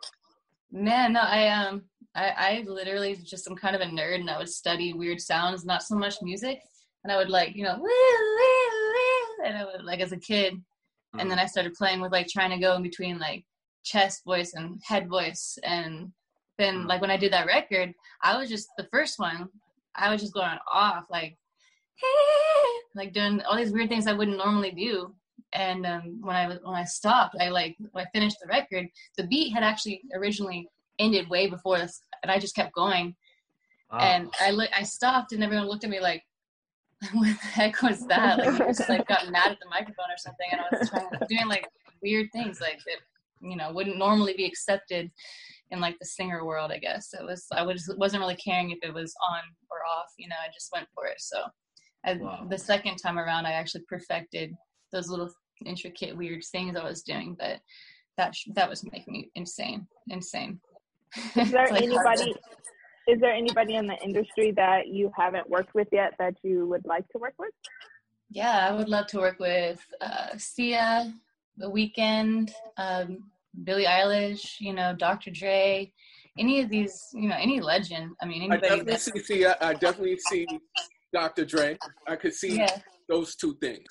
Man, 0.71 1.15
no, 1.15 1.21
I 1.21 1.49
um, 1.49 1.83
I, 2.15 2.29
I 2.37 2.65
literally 2.67 3.17
just 3.17 3.45
some 3.45 3.57
kind 3.57 3.75
of 3.75 3.81
a 3.81 3.87
nerd, 3.87 4.17
and 4.17 4.31
I 4.31 4.39
would 4.39 4.49
study 4.49 4.93
weird 4.93 5.21
sounds, 5.21 5.65
not 5.65 5.83
so 5.83 5.97
much 5.97 6.17
music, 6.21 6.61
and 7.05 7.13
I 7.13 7.17
would 7.17 7.31
like, 7.31 7.57
you 7.57 7.65
know, 7.65 7.75
and 9.45 9.57
I 9.57 9.65
would 9.65 9.85
like 9.85 10.01
as 10.01 10.13
a 10.13 10.19
kid, 10.19 10.55
mm-hmm. 10.55 11.21
and 11.21 11.31
then 11.31 11.39
I 11.39 11.47
started 11.47 11.73
playing 11.75 12.01
with 12.01 12.13
like 12.13 12.29
trying 12.29 12.51
to 12.51 12.59
go 12.59 12.75
in 12.75 12.83
between 12.83 13.19
like 13.19 13.45
chest 13.83 14.25
voice 14.27 14.53
and 14.55 14.79
head 14.85 15.09
voice, 15.09 15.57
and 15.65 16.13
then 16.59 16.75
mm-hmm. 16.75 16.87
like 16.89 17.01
when 17.01 17.11
I 17.11 17.17
did 17.17 17.33
that 17.33 17.47
record, 17.47 17.95
I 18.23 18.37
was 18.37 18.51
just 18.51 18.69
the 18.77 18.89
first 18.93 19.19
one, 19.19 19.49
I 19.95 20.13
was 20.13 20.21
just 20.21 20.35
going 20.35 20.59
off 20.71 21.07
like 21.11 21.39
like 22.95 23.13
doing 23.13 23.41
all 23.43 23.57
these 23.57 23.73
weird 23.73 23.89
things 23.89 24.07
I 24.07 24.13
wouldn't 24.13 24.39
normally 24.39 24.73
do. 24.73 25.15
And 25.53 25.87
um, 25.87 26.21
when 26.21 26.37
I 26.37 26.47
when 26.49 26.75
I 26.75 26.85
stopped, 26.85 27.37
I 27.41 27.49
like 27.49 27.77
when 27.93 28.05
I 28.05 28.19
finished 28.19 28.37
the 28.43 28.49
record, 28.49 28.87
the 29.17 29.27
beat 29.27 29.53
had 29.53 29.63
actually 29.63 30.03
originally 30.15 30.69
ended 30.99 31.29
way 31.31 31.49
before 31.49 31.79
this, 31.79 32.03
and 32.23 32.31
I 32.31 32.39
just 32.39 32.55
kept 32.55 32.75
going. 32.75 33.15
Oh. 33.91 33.99
And 33.99 34.31
I 34.41 34.51
look, 34.51 34.69
I 34.77 34.83
stopped, 34.83 35.33
and 35.33 35.43
everyone 35.43 35.67
looked 35.67 35.85
at 35.85 35.91
me 35.91 36.01
like, 36.01 36.23
"What 37.13 37.29
the 37.29 37.47
heck 37.47 37.83
was 37.83 38.07
that?" 38.09 38.39
Like, 38.39 38.61
I 38.61 38.67
just 38.67 38.89
like 38.89 39.07
got 39.07 39.29
mad 39.31 39.53
at 39.53 39.59
the 39.61 39.71
microphone 39.71 40.11
or 40.11 40.19
something, 40.19 40.49
and 40.53 40.61
I 40.61 40.79
was 40.79 40.91
trying, 40.91 41.07
doing 41.29 41.49
like 41.49 41.67
weird 42.03 42.29
things, 42.33 42.61
like 42.61 42.79
that, 42.87 43.49
you 43.49 43.57
know, 43.57 43.73
wouldn't 43.73 43.99
normally 43.99 44.35
be 44.37 44.45
accepted 44.45 45.11
in 45.71 45.81
like 45.81 45.99
the 45.99 46.07
singer 46.07 46.45
world. 46.45 46.71
I 46.73 46.79
guess 46.79 47.15
it 47.19 47.25
was. 47.25 47.47
I 47.53 47.63
was 47.63 47.93
wasn't 47.97 48.21
really 48.21 48.37
caring 48.37 48.71
if 48.71 48.79
it 48.83 48.93
was 48.93 49.15
on 49.31 49.41
or 49.71 49.79
off. 49.91 50.13
You 50.19 50.29
know, 50.29 50.37
I 50.43 50.53
just 50.53 50.71
went 50.73 50.89
for 50.95 51.07
it. 51.07 51.21
So, 51.21 51.43
I, 52.05 52.15
wow. 52.15 52.47
the 52.49 52.59
second 52.59 52.97
time 52.97 53.19
around, 53.19 53.47
I 53.47 53.53
actually 53.53 53.85
perfected 53.89 54.55
those 54.93 55.09
little 55.09 55.31
intricate, 55.65 56.17
weird 56.17 56.43
things 56.45 56.77
I 56.77 56.85
was 56.85 57.03
doing, 57.03 57.37
but 57.39 57.61
that 58.17 58.35
that 58.55 58.69
was 58.69 58.85
making 58.91 59.13
me 59.13 59.31
insane, 59.35 59.87
insane. 60.09 60.61
Is 61.37 61.51
there 61.51 61.69
like 61.71 61.83
anybody? 61.83 62.35
Is 63.09 63.21
there 63.21 63.33
anybody 63.33 63.77
in 63.77 63.87
the 63.87 63.97
industry 64.05 64.53
that 64.57 64.89
you 64.89 65.11
haven't 65.17 65.49
worked 65.49 65.75
with 65.75 65.89
yet 65.93 66.13
that 66.19 66.35
you 66.43 66.67
would 66.67 66.85
like 66.85 67.09
to 67.09 67.19
work 67.19 67.35
with? 67.39 67.51
Yeah, 68.31 68.69
I 68.69 68.75
would 68.75 68.91
love 68.91 69.07
to 69.09 69.19
work 69.19 69.39
with 69.41 69.81
uh, 70.03 70.37
Sia, 70.37 71.15
The 71.57 71.71
Weeknd, 71.71 72.53
um, 72.77 73.31
Billie 73.65 73.87
Eilish, 73.87 74.61
you 74.61 74.75
know, 74.75 74.95
Dr. 74.95 75.31
Dre, 75.31 75.91
any 76.39 76.61
of 76.61 76.69
these, 76.69 77.09
you 77.15 77.31
know, 77.31 77.37
any 77.41 77.61
legend. 77.61 78.11
I 78.21 78.27
mean, 78.27 78.43
anybody. 78.43 78.69
I 78.69 78.77
definitely 78.77 78.99
see 78.99 79.21
Sia. 79.21 79.57
I 79.63 79.73
definitely 79.73 80.19
see 80.19 80.47
Dr. 81.13 81.45
Dre. 81.45 81.79
I 82.07 82.17
could 82.17 82.35
see 82.35 82.59
yeah. 82.59 82.79
those 83.09 83.35
two 83.37 83.57
things. 83.61 83.87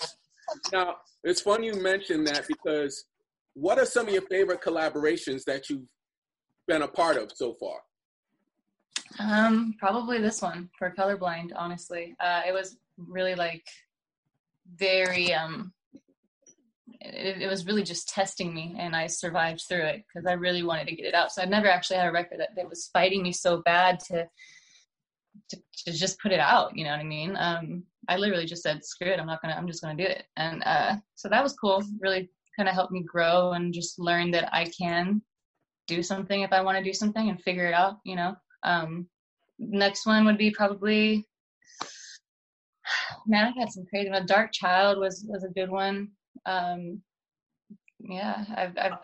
Now, 0.72 0.96
it's 1.24 1.42
fun 1.42 1.64
you 1.64 1.82
mentioned 1.82 2.28
that 2.28 2.48
because 2.48 3.06
what 3.54 3.80
are 3.80 3.86
some 3.86 4.08
of 4.08 4.14
your 4.14 4.22
favorite 4.24 4.62
collaborations 4.62 5.44
that 5.46 5.70
you've 5.70 5.88
been 6.68 6.84
a 6.84 6.88
part 6.88 7.18
of 7.18 7.32
so 7.34 7.56
far? 7.60 7.80
Um, 9.20 9.76
probably 9.80 10.20
this 10.20 10.42
one 10.42 10.70
for 10.78 10.94
colorblind. 10.98 11.52
Honestly, 11.56 12.16
uh, 12.20 12.42
it 12.48 12.54
was 12.54 12.78
really 12.98 13.36
like 13.36 13.66
very 14.76 15.34
um, 15.34 15.74
it, 17.02 17.42
it, 17.42 17.48
was 17.48 17.66
really 17.66 17.84
just 17.84 18.10
testing 18.10 18.54
me, 18.54 18.76
and 18.78 18.96
I 18.96 19.08
survived 19.08 19.64
through 19.68 19.86
it 19.86 20.04
because 20.08 20.26
I 20.28 20.34
really 20.34 20.64
wanted 20.64 20.88
to 20.88 20.96
get 20.96 21.06
it 21.06 21.14
out. 21.14 21.32
So 21.32 21.42
I'd 21.42 21.50
never 21.50 21.68
actually 21.68 21.98
had 21.98 22.08
a 22.08 22.12
record 22.12 22.40
that, 22.40 22.56
that 22.56 22.70
was 22.70 22.90
fighting 22.94 23.24
me 23.24 23.32
so 23.32 23.62
bad 23.62 24.00
to, 24.08 24.28
to 25.50 25.58
to 25.86 25.91
just 25.91 26.20
put 26.20 26.32
it 26.32 26.39
out. 26.39 26.75
You 26.75 26.84
know 26.84 26.91
what 26.91 27.00
I 27.00 27.03
mean? 27.03 27.36
Um, 27.38 27.84
I 28.10 28.17
literally 28.17 28.46
just 28.46 28.63
said, 28.63 28.84
"Screw 28.84 29.08
it! 29.08 29.20
I'm 29.20 29.27
not 29.27 29.41
gonna. 29.41 29.56
I'm 29.56 29.67
just 29.67 29.82
gonna 29.82 29.96
do 29.96 30.03
it." 30.03 30.25
And 30.38 30.63
uh, 30.63 30.96
so 31.15 31.29
that 31.29 31.44
was 31.44 31.53
cool. 31.53 31.84
Really 32.00 32.29
kind 32.56 32.67
of 32.70 32.75
helped 32.75 32.91
me 32.91 33.03
grow 33.03 33.51
and 33.51 33.74
just 33.74 34.00
learn 34.00 34.32
that 34.32 34.53
I 34.53 34.65
can 34.77 35.22
do 35.88 36.03
something 36.03 36.41
if 36.41 36.51
I 36.51 36.62
want 36.62 36.77
to 36.77 36.84
do 36.84 36.94
something 36.94 37.29
and 37.29 37.41
figure 37.41 37.67
it 37.67 37.74
out, 37.74 37.98
you 38.03 38.15
know. 38.15 38.36
Um, 38.63 39.08
next 39.60 40.06
one 40.06 40.25
would 40.25 40.38
be 40.38 40.51
probably 40.51 41.25
man, 43.27 43.48
I've 43.48 43.56
had 43.60 43.72
some 43.72 43.86
crazy 43.89 44.10
one. 44.10 44.27
Darkchild 44.27 45.00
was 45.00 45.25
was 45.27 45.44
a 45.44 45.50
good 45.50 45.70
one. 45.70 46.10
Um, 46.46 47.01
yeah, 48.00 48.46
I've, 48.56 48.77
I've 48.77 48.98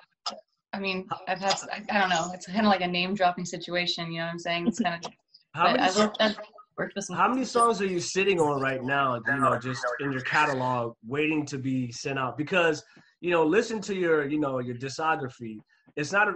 I 0.74 0.80
mean, 0.80 1.08
I've 1.28 1.40
had 1.40 1.56
I, 1.72 1.84
I 1.90 2.00
don't 2.00 2.10
know. 2.10 2.32
It's 2.34 2.48
kind 2.48 2.62
of 2.62 2.66
like 2.66 2.82
a 2.82 2.88
name 2.88 3.14
dropping 3.14 3.46
situation. 3.46 4.12
You 4.12 4.20
know 4.20 4.26
what 4.26 4.32
I'm 4.32 4.40
saying? 4.40 4.68
It's 4.68 4.80
kind 4.80 5.04
of. 5.06 5.12
How 5.54 5.66
many, 5.66 5.80
I've 5.80 5.98
worked, 5.98 6.18
I've 6.20 6.38
worked 6.78 6.96
with 6.96 7.06
some 7.06 7.16
how 7.16 7.28
many 7.28 7.46
songs 7.46 7.82
are 7.82 7.86
you 7.86 8.00
sitting 8.00 8.40
on 8.40 8.62
right 8.62 8.84
now? 8.84 9.22
You 9.28 9.38
know, 9.38 9.60
just 9.60 9.84
in 10.00 10.12
your 10.12 10.22
catalog, 10.22 10.96
waiting 11.06 11.46
to 11.48 11.58
be 11.58 11.92
sent 11.92 12.18
out 12.18 12.38
because 12.38 12.84
you 13.24 13.32
know, 13.32 13.46
listen 13.46 13.80
to 13.80 13.96
your, 13.96 14.28
you 14.28 14.38
know, 14.38 14.60
your 14.60 14.76
discography. 14.76 15.60
It's 15.96 16.12
not 16.12 16.28
a, 16.28 16.34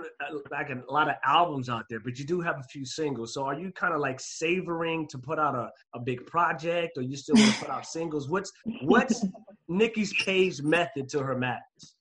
like 0.50 0.70
a 0.70 0.82
lot 0.90 1.10
of 1.10 1.16
albums 1.26 1.68
out 1.68 1.84
there, 1.90 2.00
but 2.00 2.18
you 2.18 2.24
do 2.24 2.40
have 2.40 2.60
a 2.60 2.64
few 2.64 2.86
singles. 2.86 3.34
So 3.34 3.44
are 3.44 3.60
you 3.60 3.74
kind 3.74 3.94
of 3.94 4.00
like 4.00 4.22
savoring 4.22 5.06
to 5.10 5.18
put 5.18 5.38
out 5.38 5.54
a, 5.54 5.70
a 5.94 6.00
big 6.00 6.26
project 6.26 6.98
or 6.98 7.02
you 7.02 7.18
still 7.18 7.36
want 7.36 7.54
to 7.54 7.60
put 7.60 7.70
out 7.70 7.86
singles? 7.98 8.30
What's 8.30 8.54
what's 8.84 9.26
Nikki's 9.68 10.14
Page 10.24 10.62
method 10.62 11.10
to 11.10 11.20
her 11.20 11.38
madness? 11.38 11.97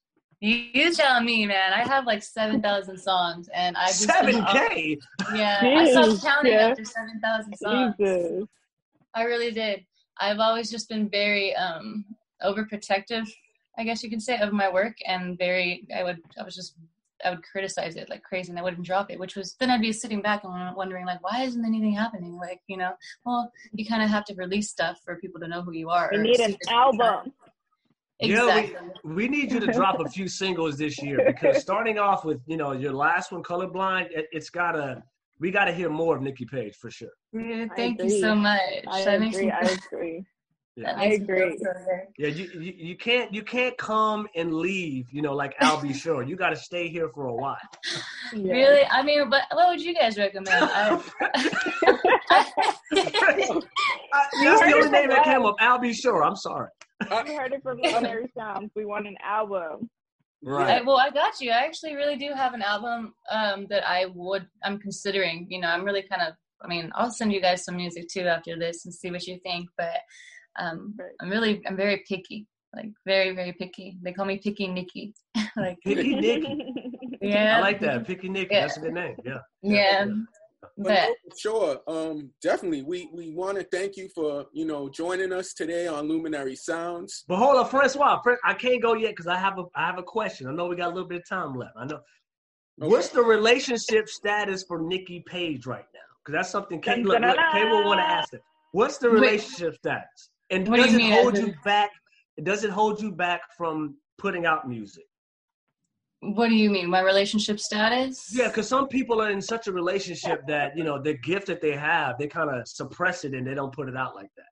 You 0.46 0.94
tell 0.94 1.20
me, 1.22 1.46
man. 1.46 1.72
I 1.72 1.80
have 1.80 2.06
like 2.06 2.22
seven 2.22 2.62
thousand 2.62 2.98
songs, 2.98 3.48
and 3.54 3.76
I 3.76 3.86
just 3.86 4.04
seven 4.04 4.44
k. 4.44 4.98
Yeah, 5.34 5.60
Jeez, 5.60 5.76
I 5.78 5.90
stopped 5.90 6.22
counting 6.22 6.52
yeah. 6.52 6.68
after 6.68 6.84
seven 6.84 7.20
thousand 7.20 7.56
songs. 7.56 7.94
Jesus. 7.98 8.44
I 9.14 9.22
really 9.24 9.50
did. 9.50 9.84
I've 10.20 10.38
always 10.38 10.70
just 10.70 10.88
been 10.88 11.08
very 11.08 11.54
um 11.56 12.04
overprotective 12.42 13.26
I 13.78 13.84
guess 13.84 14.02
you 14.02 14.10
could 14.10 14.22
say, 14.22 14.38
of 14.38 14.52
my 14.52 14.72
work, 14.72 14.96
and 15.06 15.36
very, 15.38 15.86
I 15.94 16.02
would, 16.02 16.18
I 16.40 16.42
was 16.42 16.54
just, 16.54 16.76
I 17.24 17.30
would 17.30 17.42
criticize 17.42 17.96
it 17.96 18.08
like 18.08 18.22
crazy, 18.22 18.50
and 18.50 18.58
I 18.58 18.62
wouldn't 18.62 18.86
drop 18.86 19.10
it. 19.10 19.18
Which 19.18 19.36
was 19.36 19.54
then 19.58 19.70
I'd 19.70 19.80
be 19.80 19.92
sitting 19.92 20.22
back 20.22 20.44
and 20.44 20.76
wondering 20.76 21.06
like, 21.06 21.22
why 21.22 21.42
isn't 21.42 21.64
anything 21.64 21.92
happening? 21.92 22.36
Like, 22.36 22.60
you 22.68 22.76
know, 22.76 22.92
well, 23.24 23.52
you 23.72 23.86
kind 23.86 24.02
of 24.02 24.08
have 24.08 24.24
to 24.26 24.34
release 24.34 24.70
stuff 24.70 25.00
for 25.04 25.16
people 25.16 25.40
to 25.40 25.48
know 25.48 25.62
who 25.62 25.72
you 25.72 25.90
are. 25.90 26.10
You 26.12 26.22
need 26.22 26.40
an 26.40 26.56
album. 26.68 27.32
Exactly. 28.20 28.72
Yeah, 28.72 28.88
we, 29.04 29.14
we 29.14 29.28
need 29.28 29.52
you 29.52 29.60
to 29.60 29.66
drop 29.72 30.00
a 30.00 30.08
few 30.08 30.28
singles 30.28 30.78
this 30.78 31.02
year 31.02 31.20
because 31.26 31.60
starting 31.60 31.98
off 31.98 32.24
with 32.24 32.40
you 32.46 32.56
know 32.56 32.72
your 32.72 32.92
last 32.92 33.32
one, 33.32 33.42
Colorblind, 33.42 34.08
it, 34.10 34.26
has 34.32 34.48
gotta 34.50 35.02
we 35.38 35.50
gotta 35.50 35.72
hear 35.72 35.90
more 35.90 36.16
of 36.16 36.22
Nikki 36.22 36.46
Page 36.46 36.74
for 36.76 36.90
sure. 36.90 37.10
Yeah, 37.32 37.66
thank 37.76 38.02
you 38.02 38.20
so 38.20 38.34
much. 38.34 38.60
I 38.88 39.00
agree. 39.00 39.50
I 39.50 39.78
agree. 39.92 40.24
Yeah. 40.78 40.94
I 40.94 41.04
agree. 41.04 41.58
Yeah, 42.18 42.28
you, 42.28 42.50
you 42.60 42.74
you 42.76 42.96
can't 42.96 43.32
you 43.32 43.42
can't 43.42 43.76
come 43.78 44.28
and 44.36 44.52
leave, 44.52 45.06
you 45.10 45.22
know, 45.22 45.32
like 45.34 45.54
Al 45.60 45.80
B. 45.80 45.94
Sure. 45.94 46.22
You 46.22 46.36
got 46.36 46.50
to 46.50 46.56
stay 46.56 46.88
here 46.88 47.08
for 47.14 47.26
a 47.26 47.34
while. 47.34 47.56
Yeah. 48.34 48.52
Really? 48.52 48.84
I 48.90 49.02
mean, 49.02 49.30
but 49.30 49.44
what 49.52 49.68
would 49.68 49.80
you 49.80 49.94
guys 49.94 50.18
recommend? 50.18 50.48
I, 50.70 51.02
that's 54.42 54.60
the 54.60 54.72
only 54.74 54.90
name 54.90 55.08
that 55.08 55.24
came 55.24 55.46
up. 55.46 55.56
Al 55.60 55.78
B. 55.78 55.94
Sure. 55.94 56.22
I'm 56.22 56.36
sorry. 56.36 56.68
We 57.10 57.34
heard 57.34 57.52
it 57.52 57.62
from 57.62 57.78
Luminary 57.82 58.30
Sounds. 58.36 58.70
We 58.74 58.84
want 58.84 59.06
an 59.06 59.16
album. 59.22 59.90
Right. 60.42 60.80
I, 60.80 60.82
well, 60.82 60.98
I 60.98 61.10
got 61.10 61.40
you. 61.40 61.50
I 61.50 61.64
actually 61.64 61.94
really 61.94 62.16
do 62.16 62.32
have 62.34 62.54
an 62.54 62.62
album 62.62 63.14
um, 63.30 63.66
that 63.70 63.88
I 63.88 64.06
would. 64.14 64.46
I'm 64.64 64.78
considering. 64.78 65.46
You 65.50 65.60
know, 65.60 65.68
I'm 65.68 65.84
really 65.84 66.02
kind 66.02 66.22
of. 66.22 66.34
I 66.62 66.68
mean, 66.68 66.90
I'll 66.94 67.10
send 67.10 67.32
you 67.32 67.40
guys 67.40 67.64
some 67.64 67.76
music 67.76 68.08
too 68.08 68.22
after 68.22 68.58
this 68.58 68.84
and 68.86 68.94
see 68.94 69.10
what 69.10 69.26
you 69.26 69.38
think. 69.44 69.68
But 69.76 69.96
um, 70.58 70.94
right. 70.98 71.12
I'm 71.20 71.30
really, 71.30 71.62
I'm 71.66 71.76
very 71.76 72.02
picky, 72.08 72.46
like 72.74 72.90
very, 73.04 73.34
very 73.34 73.52
picky. 73.52 73.98
They 74.02 74.12
call 74.12 74.24
me 74.24 74.38
Picky 74.38 74.66
Nikki. 74.68 75.14
like 75.56 75.78
Picky 75.84 76.14
Nikki. 76.14 76.72
Yeah, 77.22 77.56
I 77.56 77.60
like 77.60 77.80
that. 77.80 78.06
Picky 78.06 78.28
Nikki. 78.28 78.54
Yeah. 78.54 78.60
That's 78.60 78.76
a 78.76 78.80
good 78.80 78.92
name. 78.92 79.16
Yeah. 79.24 79.38
Yeah. 79.62 80.04
yeah. 80.04 80.12
But, 80.78 81.10
sure, 81.38 81.80
um, 81.86 82.30
definitely. 82.42 82.82
We 82.82 83.08
we 83.12 83.30
want 83.30 83.58
to 83.58 83.64
thank 83.64 83.96
you 83.96 84.08
for 84.14 84.46
you 84.52 84.64
know 84.64 84.88
joining 84.88 85.32
us 85.32 85.54
today 85.54 85.86
on 85.86 86.08
Luminary 86.08 86.56
Sounds. 86.56 87.24
But 87.28 87.36
hold 87.36 87.56
on, 87.56 87.68
Francois, 87.68 88.20
I 88.44 88.54
can't 88.54 88.82
go 88.82 88.94
yet 88.94 89.10
because 89.10 89.26
I 89.26 89.36
have 89.36 89.58
a 89.58 89.64
I 89.74 89.86
have 89.86 89.98
a 89.98 90.02
question. 90.02 90.48
I 90.48 90.52
know 90.52 90.66
we 90.66 90.76
got 90.76 90.88
a 90.88 90.94
little 90.94 91.08
bit 91.08 91.22
of 91.22 91.28
time 91.28 91.54
left. 91.54 91.72
I 91.76 91.86
know. 91.86 92.00
Okay. 92.80 92.90
What's 92.90 93.08
the 93.08 93.22
relationship 93.22 94.08
status 94.08 94.64
for 94.64 94.80
Nikki 94.80 95.20
Page 95.26 95.66
right 95.66 95.86
now? 95.94 96.00
Because 96.22 96.38
that's 96.38 96.50
something 96.50 96.80
Kay, 96.80 97.02
look, 97.02 97.20
look, 97.20 97.36
Kay 97.52 97.64
will 97.64 97.84
want 97.84 98.00
to 98.00 98.04
ask 98.04 98.34
it. 98.34 98.42
What's 98.72 98.98
the 98.98 99.08
relationship 99.08 99.72
Wait. 99.72 99.78
status? 99.78 100.30
And 100.50 100.66
does 100.66 100.90
do 100.90 100.98
it 100.98 101.12
hold 101.12 101.38
you 101.38 101.54
back? 101.64 101.90
Does 102.42 102.64
it 102.64 102.70
hold 102.70 103.00
you 103.00 103.12
back 103.12 103.40
from 103.56 103.96
putting 104.18 104.44
out 104.44 104.68
music? 104.68 105.04
What 106.20 106.48
do 106.48 106.54
you 106.54 106.70
mean? 106.70 106.88
My 106.88 107.00
relationship 107.00 107.60
status? 107.60 108.30
Yeah, 108.32 108.48
because 108.48 108.68
some 108.68 108.88
people 108.88 109.20
are 109.20 109.30
in 109.30 109.40
such 109.40 109.66
a 109.66 109.72
relationship 109.72 110.46
that 110.48 110.76
you 110.76 110.82
know 110.82 111.00
the 111.00 111.14
gift 111.14 111.46
that 111.48 111.60
they 111.60 111.72
have, 111.72 112.18
they 112.18 112.26
kind 112.26 112.50
of 112.50 112.66
suppress 112.66 113.24
it 113.24 113.34
and 113.34 113.46
they 113.46 113.54
don't 113.54 113.72
put 113.72 113.88
it 113.88 113.96
out 113.96 114.14
like 114.14 114.30
that. 114.36 114.46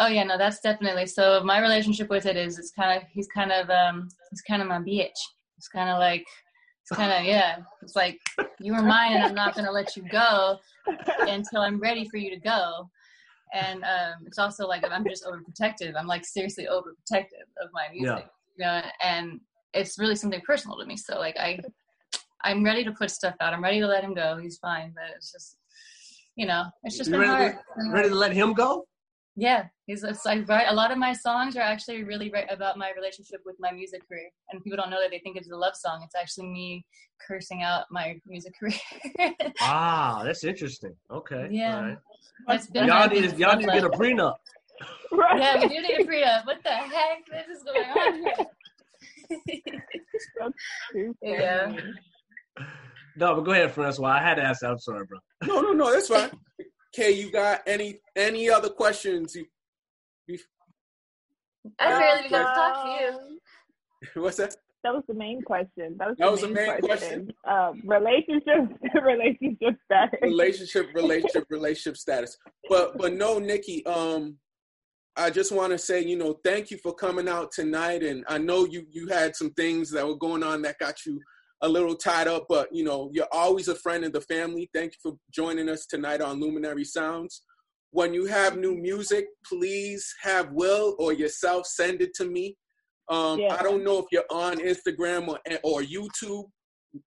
Oh 0.00 0.06
yeah, 0.06 0.24
no, 0.24 0.38
that's 0.38 0.60
definitely. 0.60 1.06
So 1.06 1.42
my 1.44 1.60
relationship 1.60 2.08
with 2.08 2.26
it 2.26 2.36
is, 2.36 2.58
it's 2.58 2.70
kind 2.70 2.96
of, 2.96 3.08
he's 3.10 3.26
kind 3.26 3.50
of, 3.50 3.68
um, 3.68 4.08
he's 4.30 4.42
kind 4.42 4.62
of 4.62 4.68
my 4.68 4.78
bitch. 4.78 5.18
It's 5.56 5.66
kind 5.66 5.90
of 5.90 5.98
like, 5.98 6.24
it's 6.82 6.96
kind 6.96 7.10
of, 7.10 7.24
yeah. 7.32 7.56
It's 7.82 7.96
like 7.96 8.20
you 8.60 8.74
were 8.74 8.82
mine, 8.82 9.14
and 9.14 9.24
I'm 9.24 9.34
not 9.34 9.56
gonna 9.56 9.72
let 9.72 9.96
you 9.96 10.04
go 10.10 10.58
until 11.20 11.62
I'm 11.62 11.80
ready 11.80 12.08
for 12.08 12.18
you 12.18 12.30
to 12.30 12.38
go 12.38 12.88
and 13.52 13.82
um, 13.84 14.26
it's 14.26 14.38
also 14.38 14.66
like 14.66 14.84
I'm 14.90 15.04
just 15.04 15.24
overprotective. 15.24 15.94
I'm 15.96 16.06
like 16.06 16.24
seriously 16.24 16.66
overprotective 16.70 17.48
of 17.62 17.70
my 17.72 17.86
music, 17.92 18.26
yeah. 18.58 18.82
you 18.82 18.82
know, 18.82 18.88
and 19.02 19.40
it's 19.78 19.98
really 19.98 20.16
something 20.16 20.40
personal 20.46 20.78
to 20.78 20.86
me. 20.86 20.96
So 20.96 21.18
like 21.18 21.36
I, 21.38 21.58
I'm 22.44 22.64
ready 22.64 22.84
to 22.84 22.92
put 22.92 23.10
stuff 23.10 23.34
out. 23.40 23.52
I'm 23.52 23.62
ready 23.62 23.80
to 23.80 23.86
let 23.86 24.04
him 24.04 24.14
go. 24.14 24.36
He's 24.36 24.58
fine, 24.58 24.92
but 24.94 25.04
it's 25.16 25.32
just, 25.32 25.56
you 26.36 26.46
know, 26.46 26.64
it's 26.84 26.96
just 26.96 27.10
been 27.10 27.20
ready 27.20 27.32
hard. 27.32 27.52
To, 27.54 27.92
ready 27.92 28.08
to 28.08 28.14
let 28.14 28.32
him 28.32 28.52
go? 28.52 28.84
Yeah, 29.40 29.66
he's 29.86 30.02
it's 30.02 30.24
like 30.24 30.48
right. 30.48 30.66
A 30.68 30.74
lot 30.74 30.90
of 30.90 30.98
my 30.98 31.12
songs 31.12 31.56
are 31.56 31.60
actually 31.60 32.02
really 32.02 32.28
right 32.28 32.46
about 32.50 32.76
my 32.76 32.90
relationship 32.96 33.40
with 33.46 33.54
my 33.60 33.70
music 33.70 34.02
career, 34.08 34.28
and 34.50 34.62
people 34.64 34.76
don't 34.76 34.90
know 34.90 35.00
that 35.00 35.12
they 35.12 35.20
think 35.20 35.36
it's 35.36 35.48
a 35.48 35.54
love 35.54 35.76
song. 35.76 36.00
It's 36.04 36.16
actually 36.16 36.48
me 36.48 36.84
cursing 37.24 37.62
out 37.62 37.84
my 37.88 38.20
music 38.26 38.54
career. 38.58 38.80
ah, 39.60 40.22
that's 40.24 40.42
interesting. 40.42 40.92
Okay. 41.08 41.46
Yeah. 41.52 41.94
That's 42.48 42.66
been 42.66 42.88
y'all 42.88 43.08
need 43.08 43.38
y'all 43.38 43.56
need 43.56 43.66
to 43.66 43.72
get 43.72 43.84
a 43.84 43.90
prenup. 43.90 44.34
Right. 45.12 45.40
Yeah, 45.40 45.60
we 45.60 45.68
do 45.68 45.82
need 45.82 46.00
a 46.00 46.04
prenup. 46.10 46.46
What 46.46 46.62
the 46.64 46.70
heck? 46.70 47.24
This 47.30 47.58
is 47.58 47.62
going 47.62 47.84
on 47.84 48.14
here. 48.14 48.46
yeah. 51.22 51.76
No, 53.16 53.34
but 53.34 53.42
go 53.42 53.50
ahead, 53.52 53.72
Francois. 53.72 54.08
I 54.08 54.20
had 54.20 54.36
to 54.36 54.42
ask 54.42 54.60
that. 54.60 54.70
I'm 54.70 54.78
sorry, 54.78 55.04
bro. 55.06 55.18
No, 55.46 55.60
no, 55.60 55.72
no, 55.72 55.92
that's 55.92 56.08
fine. 56.08 56.30
Kay, 56.92 57.12
you 57.12 57.30
got 57.30 57.60
any 57.66 58.00
any 58.16 58.48
other 58.48 58.68
questions? 58.68 59.34
You, 59.34 59.44
you, 60.26 60.38
I 61.78 61.98
barely 61.98 62.28
got 62.28 62.38
to 62.38 62.54
talk 62.54 62.84
to 62.84 62.90
you. 62.90 63.38
What's 64.22 64.36
that? 64.38 64.56
That 64.84 64.94
was 64.94 65.02
the 65.08 65.14
main 65.14 65.42
question. 65.42 65.96
That 65.98 66.08
was, 66.08 66.16
that 66.18 66.26
the, 66.26 66.30
was 66.30 66.42
main 66.42 66.54
the 66.54 66.60
main 66.60 66.80
question. 66.80 67.32
question. 67.44 67.58
Um, 67.58 67.82
relationship, 67.84 68.78
relationship 69.04 69.76
status. 69.84 70.20
Relationship, 70.22 70.86
relationship, 70.94 71.44
relationship 71.50 71.96
status. 71.96 72.36
But 72.68 72.96
but 72.96 73.14
no, 73.14 73.38
Nikki. 73.38 73.84
Um, 73.84 74.36
I 75.18 75.30
just 75.30 75.52
want 75.52 75.72
to 75.72 75.78
say, 75.78 76.02
you 76.02 76.16
know, 76.16 76.38
thank 76.44 76.70
you 76.70 76.78
for 76.78 76.94
coming 76.94 77.28
out 77.28 77.50
tonight. 77.52 78.02
And 78.02 78.24
I 78.28 78.38
know 78.38 78.64
you 78.64 78.86
you 78.90 79.08
had 79.08 79.34
some 79.34 79.50
things 79.54 79.90
that 79.90 80.06
were 80.06 80.16
going 80.16 80.42
on 80.42 80.62
that 80.62 80.78
got 80.78 81.04
you 81.04 81.20
a 81.62 81.68
little 81.68 81.96
tied 81.96 82.28
up, 82.28 82.46
but 82.48 82.68
you 82.72 82.84
know, 82.84 83.10
you're 83.12 83.26
always 83.32 83.68
a 83.68 83.74
friend 83.74 84.04
of 84.04 84.12
the 84.12 84.20
family. 84.22 84.70
Thank 84.72 84.92
you 84.92 85.10
for 85.10 85.18
joining 85.32 85.68
us 85.68 85.86
tonight 85.86 86.20
on 86.20 86.40
Luminary 86.40 86.84
Sounds. 86.84 87.42
When 87.90 88.14
you 88.14 88.26
have 88.26 88.56
new 88.56 88.76
music, 88.76 89.26
please 89.44 90.06
have 90.22 90.52
Will 90.52 90.94
or 90.98 91.12
yourself 91.12 91.66
send 91.66 92.00
it 92.00 92.14
to 92.14 92.26
me. 92.26 92.56
Um, 93.08 93.40
yeah. 93.40 93.56
I 93.58 93.62
don't 93.62 93.82
know 93.82 93.98
if 93.98 94.04
you're 94.12 94.24
on 94.30 94.58
Instagram 94.58 95.28
or, 95.28 95.38
or 95.64 95.82
YouTube. 95.82 96.44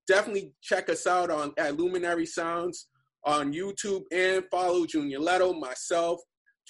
Definitely 0.08 0.54
check 0.62 0.90
us 0.90 1.08
out 1.08 1.30
on 1.30 1.54
at 1.58 1.78
Luminary 1.78 2.26
Sounds 2.26 2.88
on 3.26 3.54
YouTube 3.54 4.04
and 4.12 4.44
follow 4.50 4.86
Junior 4.86 5.20
Leto, 5.20 5.54
myself, 5.54 6.20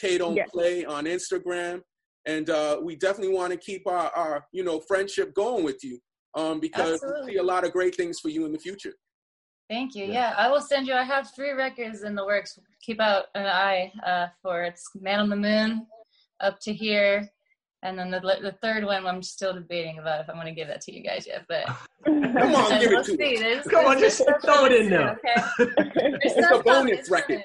K 0.02 0.18
Don't 0.18 0.36
yes. 0.36 0.50
Play 0.52 0.84
on 0.84 1.06
Instagram. 1.06 1.82
And 2.26 2.50
uh, 2.50 2.80
we 2.82 2.96
definitely 2.96 3.34
want 3.34 3.52
to 3.52 3.58
keep 3.58 3.88
our, 3.88 4.10
our, 4.16 4.46
you 4.52 4.64
know, 4.64 4.80
friendship 4.80 5.34
going 5.34 5.64
with 5.64 5.84
you 5.84 6.00
um, 6.36 6.60
because 6.60 6.94
Absolutely. 6.94 7.26
we 7.26 7.32
see 7.34 7.38
a 7.38 7.44
lot 7.44 7.66
of 7.66 7.72
great 7.72 7.96
things 7.96 8.20
for 8.20 8.30
you 8.30 8.46
in 8.46 8.52
the 8.52 8.60
future. 8.60 8.94
Thank 9.70 9.96
you. 9.96 10.06
Yeah. 10.06 10.12
yeah. 10.12 10.34
I 10.38 10.50
will 10.50 10.62
send 10.62 10.88
you. 10.88 10.94
I 10.94 11.04
have 11.04 11.32
three 11.36 11.52
records 11.52 12.04
in 12.04 12.14
the 12.14 12.26
works. 12.26 12.60
Keep 12.82 13.00
out 13.00 13.26
an 13.36 13.46
eye 13.46 13.92
uh, 14.06 14.28
for 14.42 14.64
it's 14.64 14.84
Man 15.00 15.20
on 15.20 15.30
the 15.30 15.36
Moon, 15.36 15.88
Up 16.42 16.60
to 16.62 16.74
Here, 16.74 17.28
and 17.82 17.98
then 17.98 18.12
the 18.12 18.20
the 18.20 18.56
third 18.62 18.84
one 18.84 19.08
I'm 19.08 19.24
still 19.24 19.54
debating 19.54 20.00
about 20.00 20.22
if 20.22 20.30
I'm 20.30 20.36
going 20.36 20.48
to 20.48 20.52
give 20.52 20.68
that 20.68 20.82
to 20.82 20.94
you 20.94 21.02
guys 21.02 21.26
yet. 21.26 21.46
But 21.48 21.66
come 22.06 22.56
on, 22.56 22.80
give 22.82 22.92
it 22.92 23.06
to 23.06 23.18
me. 23.18 23.62
Come 23.72 23.86
on, 23.86 24.00
just 24.00 24.22
throw 24.44 24.66
it 24.66 24.74
in 24.74 24.90
there. 24.90 25.18
Okay. 25.26 25.72
it's 26.22 26.36
a 26.38 26.62
bonus 26.62 27.10
record 27.10 27.44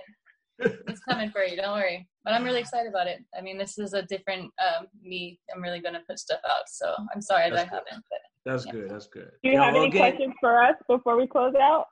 it's 0.59 1.01
coming 1.09 1.31
for 1.31 1.43
you. 1.43 1.57
Don't 1.57 1.75
worry. 1.75 2.09
But 2.27 2.35
I'm 2.35 2.43
really 2.43 2.59
excited 2.59 2.89
about 2.89 3.07
it. 3.07 3.25
I 3.39 3.41
mean, 3.41 3.57
this 3.57 3.79
is 3.79 3.93
a 3.93 4.03
different 4.03 4.51
um, 4.59 4.89
me. 5.01 5.39
I'm 5.55 5.63
really 5.63 5.79
going 5.79 5.95
to 5.95 6.01
put 6.09 6.19
stuff 6.19 6.41
out. 6.45 6.69
So 6.69 6.93
I'm 7.15 7.23
sorry 7.23 7.51
That's 7.51 7.71
that 7.71 7.73
I 7.73 7.77
haven't. 7.77 8.05
But, 8.11 8.19
That's 8.45 8.67
yeah. 8.67 8.73
good. 8.73 8.91
That's 8.91 9.07
good. 9.07 9.31
Do 9.45 9.51
you, 9.51 9.59
have 9.59 9.77
any 9.77 9.87
again, 9.87 10.01
questions 10.01 10.35
for 10.41 10.61
us 10.61 10.75
before 10.89 11.17
we 11.17 11.29
close 11.29 11.55
out? 11.55 11.87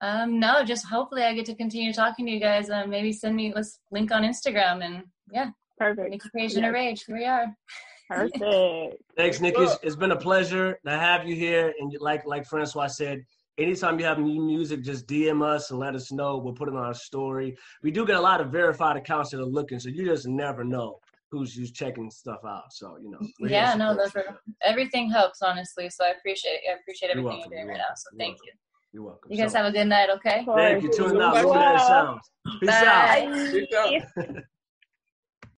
Um, 0.00 0.40
no, 0.40 0.64
just 0.64 0.86
hopefully 0.86 1.24
I 1.24 1.34
get 1.34 1.44
to 1.44 1.54
continue 1.54 1.92
talking 1.92 2.24
to 2.24 2.32
you 2.32 2.40
guys. 2.40 2.70
Um, 2.70 2.88
maybe 2.88 3.12
send 3.12 3.36
me 3.36 3.52
let's 3.54 3.80
link 3.90 4.10
on 4.12 4.22
Instagram 4.22 4.82
and 4.82 5.02
yeah. 5.30 5.50
Perfect. 5.76 6.08
Nikki 6.08 6.28
Page 6.34 6.54
yes. 6.54 6.72
Rage. 6.72 7.04
Here 7.04 7.16
we 7.16 7.26
are. 7.26 7.54
Perfect. 8.08 8.42
Thanks, 9.18 9.42
Nikki. 9.42 9.60
It's, 9.60 9.76
it's 9.82 9.96
been 9.96 10.12
a 10.12 10.16
pleasure 10.16 10.78
to 10.86 10.90
have 10.90 11.28
you 11.28 11.36
here. 11.36 11.74
And 11.78 11.94
like 12.00 12.24
like 12.24 12.46
Francois 12.46 12.86
said, 12.86 13.26
anytime 13.58 13.98
you 13.98 14.06
have 14.06 14.18
new 14.18 14.40
music, 14.40 14.82
just 14.82 15.06
DM 15.06 15.42
us 15.44 15.70
and 15.70 15.78
let 15.78 15.94
us 15.94 16.10
know. 16.12 16.38
We'll 16.38 16.54
put 16.54 16.68
it 16.68 16.74
on 16.74 16.84
our 16.84 16.94
story. 16.94 17.56
We 17.82 17.90
do 17.90 18.06
get 18.06 18.16
a 18.16 18.20
lot 18.20 18.40
of 18.40 18.50
verified 18.50 18.96
accounts 18.96 19.30
that 19.30 19.40
are 19.40 19.44
looking, 19.44 19.78
so 19.78 19.88
you 19.88 20.04
just 20.04 20.26
never 20.26 20.64
know 20.64 20.98
who's 21.30 21.54
who's 21.54 21.72
checking 21.72 22.10
stuff 22.10 22.40
out. 22.46 22.72
So 22.72 22.96
you 23.02 23.10
know. 23.10 23.18
Yeah, 23.40 23.74
no, 23.74 23.94
those 23.94 24.14
are, 24.16 24.38
everything 24.62 25.10
helps 25.10 25.42
honestly. 25.42 25.90
So 25.90 26.04
I 26.04 26.10
appreciate 26.10 26.60
I 26.68 26.78
appreciate 26.80 27.10
everything 27.10 27.32
you're, 27.32 27.40
you're 27.40 27.64
doing 27.64 27.68
right 27.68 27.78
now. 27.78 27.94
So 27.96 28.08
You're 28.12 28.18
thank 28.18 28.32
welcome. 28.34 28.46
you. 28.46 28.52
You're 28.92 29.02
welcome. 29.02 29.30
You 29.30 29.38
guys 29.38 29.52
so, 29.52 29.58
have 29.58 29.66
a 29.66 29.72
good 29.72 29.86
night, 29.86 30.08
okay? 30.10 30.46
Thank 30.56 30.82
you. 30.82 30.90
Tune 30.90 31.20
out. 31.20 31.44
Look 31.44 31.54
sounds. 31.54 32.30
Peace 32.60 32.70
Bye. 32.70 33.28
out. 33.28 33.52
Peace 33.52 33.74
out. 33.76 34.36